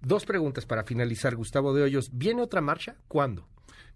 Dos 0.00 0.24
preguntas 0.24 0.66
para 0.66 0.82
finalizar, 0.82 1.36
Gustavo 1.36 1.72
de 1.74 1.82
Hoyos. 1.82 2.10
¿Viene 2.12 2.42
otra 2.42 2.60
marcha? 2.60 2.96
¿Cuándo? 3.06 3.46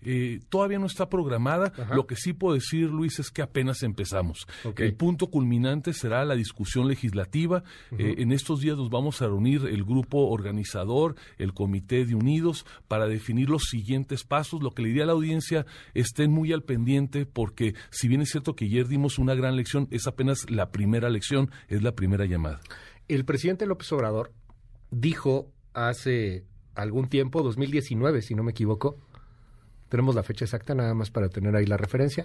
Eh, 0.05 0.41
todavía 0.49 0.79
no 0.79 0.87
está 0.87 1.09
programada. 1.09 1.73
Lo 1.95 2.07
que 2.07 2.17
sí 2.17 2.33
puedo 2.33 2.55
decir, 2.55 2.91
Luis, 2.91 3.19
es 3.19 3.31
que 3.31 3.43
apenas 3.43 3.83
empezamos. 3.83 4.47
El 4.77 4.95
punto 4.95 5.29
culminante 5.29 5.93
será 5.93 6.25
la 6.25 6.35
discusión 6.35 6.89
legislativa. 6.89 7.63
Eh, 7.99 8.17
en 8.19 8.33
estos 8.33 8.61
días 8.61 8.77
nos 8.77 8.91
vamos 8.91 9.23
a 9.23 9.27
reunir 9.27 9.67
el 9.67 9.85
grupo 9.85 10.29
organizador, 10.29 11.17
el 11.39 11.55
Comité 11.55 12.05
de 12.05 12.15
Unidos, 12.15 12.67
para 12.89 13.07
definir 13.07 13.49
los 13.49 13.65
siguientes 13.65 14.25
pasos. 14.25 14.63
Lo 14.63 14.73
que 14.73 14.83
le 14.83 14.89
diría 14.89 15.05
a 15.05 15.07
la 15.07 15.13
audiencia, 15.13 15.67
estén 15.95 16.31
muy 16.31 16.53
al 16.53 16.63
pendiente, 16.63 17.27
porque 17.27 17.75
si 17.91 18.09
bien 18.09 18.23
es 18.23 18.31
cierto 18.31 18.55
que 18.55 18.65
ayer 18.65 18.89
dimos 18.89 19.19
una 19.19 19.35
gran 19.35 19.57
lección, 19.57 19.89
es 19.91 20.07
apenas 20.07 20.51
la 20.51 20.71
primera 20.71 21.11
lección, 21.11 21.51
es 21.69 21.83
la 21.83 21.93
primera 21.93 22.25
llamada. 22.25 22.61
El 23.09 23.25
presidente 23.25 23.67
López 23.67 23.91
Obrador 23.93 24.33
dijo 24.91 25.51
hace 25.75 26.45
algún 26.75 27.09
tiempo, 27.09 27.43
2019, 27.43 28.23
si 28.23 28.35
no 28.35 28.43
me 28.43 28.53
equivoco, 28.53 28.97
tenemos 29.93 30.15
la 30.15 30.23
fecha 30.23 30.47
exacta 30.47 30.75
nada 30.75 30.95
más 30.95 31.11
para 31.11 31.29
tener 31.29 31.55
ahí 31.55 31.67
la 31.67 31.77
referencia, 31.77 32.25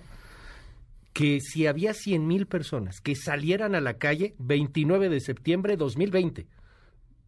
que 1.12 1.42
si 1.42 1.68
había 1.68 1.94
100 1.94 2.26
mil 2.26 2.48
personas 2.48 3.02
que 3.02 3.14
salieran 3.14 3.76
a 3.76 3.82
la 3.82 3.98
calle 3.98 4.36
29 4.40 5.10
de 5.10 5.20
septiembre 5.20 5.74
de 5.74 5.78
2020, 5.78 6.48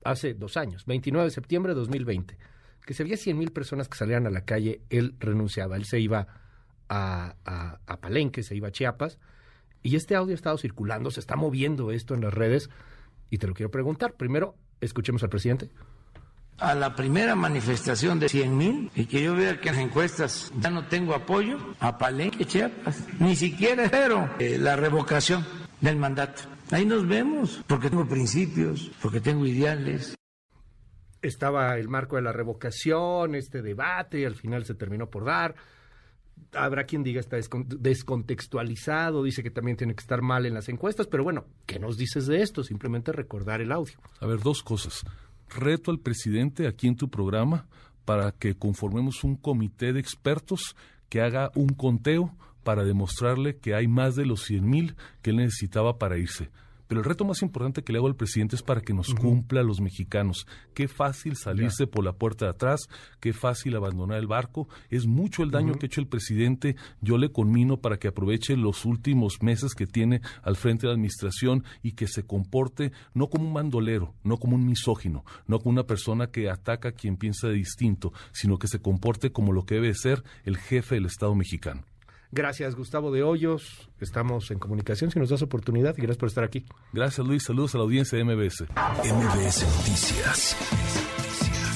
hace 0.06 0.36
dos 0.36 0.56
años, 0.56 0.86
29 0.86 1.26
de 1.26 1.32
septiembre 1.32 1.74
de 1.74 1.80
2020, 1.82 2.38
que 2.86 2.94
si 2.94 3.04
había 3.04 3.18
100 3.18 3.38
mil 3.38 3.52
personas 3.52 3.90
que 3.90 3.98
salieran 3.98 4.28
a 4.28 4.30
la 4.30 4.46
calle, 4.46 4.80
él 4.90 5.14
renunciaba, 5.20 5.76
él 5.76 5.84
se 5.84 6.00
iba 6.00 6.28
a, 6.88 7.36
a, 7.86 7.98
Palenque, 7.98 8.42
se 8.42 8.56
iba 8.56 8.70
a 8.70 8.72
Chiapas, 8.72 9.20
y 9.84 9.98
este 9.98 10.16
audio 10.16 10.32
ha 10.32 10.36
estado 10.36 10.58
circulando, 10.58 11.12
se 11.12 11.20
está 11.20 11.36
moviendo 11.36 11.92
esto 11.92 12.14
en 12.14 12.22
las 12.22 12.34
redes, 12.34 12.70
y 13.30 13.40
te 13.40 13.48
lo 13.48 13.54
quiero 13.54 13.72
preguntar. 13.72 14.14
Primero, 14.14 14.56
escuchemos 14.80 15.22
al 15.22 15.30
presidente 15.30 15.70
a 16.60 16.76
la 16.76 16.96
primera 16.96 17.36
manifestación 17.36 18.20
de 18.20 18.30
100 18.30 18.58
mil 18.58 18.92
y 18.96 19.06
que 19.06 19.24
yo 19.24 19.36
vea 19.36 19.60
que 19.60 19.70
en 19.70 19.76
las 19.76 19.86
encuestas 19.86 20.52
ya 20.60 20.70
no 20.70 20.88
tengo 20.88 21.14
apoyo 21.14 21.58
a 21.80 21.98
Palenque, 21.98 22.46
Chiapas, 22.46 23.06
ni 23.20 23.36
siquiera 23.36 23.86
espero 23.86 24.30
eh, 24.40 24.58
la 24.58 24.76
revocación 24.76 25.46
del 25.82 25.98
mandato. 25.98 26.42
Ahí 26.72 26.86
nos 26.86 27.08
vemos, 27.08 27.64
porque 27.68 27.90
tengo 27.90 28.08
principios, 28.08 28.92
porque 29.02 29.22
tengo 29.22 29.46
ideales. 29.46 30.16
Estaba 31.22 31.78
el 31.78 31.90
marco 31.90 32.16
de 32.16 32.22
la 32.22 32.32
revocación, 32.32 33.36
este 33.36 33.62
debate, 33.62 34.20
y 34.20 34.26
al 34.26 34.36
final 34.36 34.66
se 34.66 34.76
terminó 34.76 35.10
por 35.10 35.26
dar. 35.26 35.56
Habrá 36.54 36.86
quien 36.86 37.04
diga 37.04 37.20
está 37.20 37.38
descontextualizado, 37.38 39.24
dice 39.24 39.44
que 39.44 39.52
también 39.52 39.78
tiene 39.78 39.94
que 39.94 40.02
estar 40.02 40.22
mal 40.22 40.46
en 40.46 40.54
las 40.54 40.70
encuestas, 40.70 41.08
pero 41.08 41.24
bueno, 41.24 41.46
¿qué 41.66 41.80
nos 41.80 41.98
dices 41.98 42.28
de 42.28 42.42
esto? 42.42 42.64
Simplemente 42.64 43.12
recordar 43.12 43.62
el 43.62 43.72
audio. 43.72 44.00
A 44.22 44.26
ver, 44.26 44.40
dos 44.40 44.64
cosas 44.64 45.04
reto 45.50 45.92
al 45.92 46.00
presidente 46.00 46.68
aquí 46.68 46.88
en 46.88 46.96
tu 46.96 47.10
programa 47.10 47.68
para 48.06 48.32
que 48.32 48.56
conformemos 48.56 49.24
un 49.24 49.36
comité 49.36 49.94
de 49.94 50.00
expertos 50.00 50.76
que 51.10 51.22
haga 51.22 51.52
un 51.56 51.70
conteo 51.70 52.36
para 52.64 52.84
demostrarle 52.84 53.58
que 53.58 53.76
hay 53.76 53.88
más 53.88 54.16
de 54.16 54.26
los 54.26 54.44
100 54.44 54.70
mil 54.70 54.96
que 55.22 55.32
él 55.32 55.38
necesitaba 55.38 55.98
para 55.98 56.18
irse. 56.18 56.50
Pero 56.90 57.02
el 57.02 57.06
reto 57.06 57.24
más 57.24 57.44
importante 57.44 57.84
que 57.84 57.94
le 57.94 58.00
hago 58.00 58.08
al 58.08 58.16
presidente 58.16 58.56
es 58.56 58.64
para 58.64 58.82
que 58.82 58.96
nos 58.96 59.14
cumpla 59.14 59.62
a 59.62 59.64
los 59.64 59.80
mexicanos. 59.80 60.48
Qué 60.74 60.88
fácil 60.88 61.38
salirse 61.38 61.86
por 61.86 62.04
la 62.04 62.14
puerta 62.14 62.46
de 62.46 62.52
atrás, 62.52 62.80
qué 63.20 63.32
fácil 63.32 63.76
abandonar 63.76 64.18
el 64.18 64.26
barco. 64.26 64.68
Es 64.90 65.06
mucho 65.06 65.44
el 65.44 65.52
daño 65.52 65.76
que 65.76 65.86
ha 65.86 65.88
hecho 65.88 66.02
el 66.02 66.08
presidente. 66.08 66.76
Yo 67.00 67.20
le 67.20 67.32
conmino 67.32 67.78
para 67.78 68.00
que 68.00 68.08
aproveche 68.08 68.58
los 68.58 68.86
últimos 68.86 69.44
meses 69.44 69.76
que 69.76 69.86
tiene 69.86 70.22
al 70.42 70.56
frente 70.56 70.82
de 70.82 70.88
la 70.88 70.94
administración 70.96 71.64
y 71.84 71.92
que 71.92 72.08
se 72.08 72.24
comporte 72.24 72.92
no 73.14 73.30
como 73.30 73.48
un 73.48 73.54
bandolero, 73.54 74.16
no 74.24 74.38
como 74.38 74.56
un 74.56 74.66
misógino, 74.66 75.24
no 75.46 75.60
como 75.60 75.74
una 75.74 75.86
persona 75.86 76.32
que 76.32 76.50
ataca 76.50 76.90
a 76.90 76.94
quien 76.94 77.18
piensa 77.18 77.50
distinto, 77.50 78.14
sino 78.32 78.58
que 78.58 78.68
se 78.68 78.82
comporte 78.82 79.32
como 79.32 79.54
lo 79.54 79.64
que 79.64 79.76
debe 79.76 79.94
ser 79.94 80.24
el 80.44 80.58
jefe 80.58 80.96
del 80.96 81.06
Estado 81.06 81.36
mexicano. 81.36 81.84
Gracias, 82.32 82.76
Gustavo 82.76 83.12
de 83.12 83.24
Hoyos. 83.24 83.90
Estamos 84.00 84.52
en 84.52 84.60
comunicación 84.60 85.10
si 85.12 85.20
nos 85.20 85.30
das 85.30 85.42
oportunidad 85.42 85.98
y 85.98 86.02
gracias 86.02 86.18
por 86.18 86.30
estar 86.30 86.44
aquí. 86.44 86.66
Gracias, 86.94 87.26
Luis. 87.26 87.44
Saludos 87.44 87.74
a 87.76 87.80
la 87.80 87.86
audiencia 87.86 88.18
de 88.18 88.24
MBS. 88.24 88.66
MBS 89.04 89.66
Noticias 89.78 90.56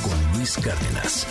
con 0.03 0.37
Luis 0.37 0.57
Cárdenas. 0.57 1.27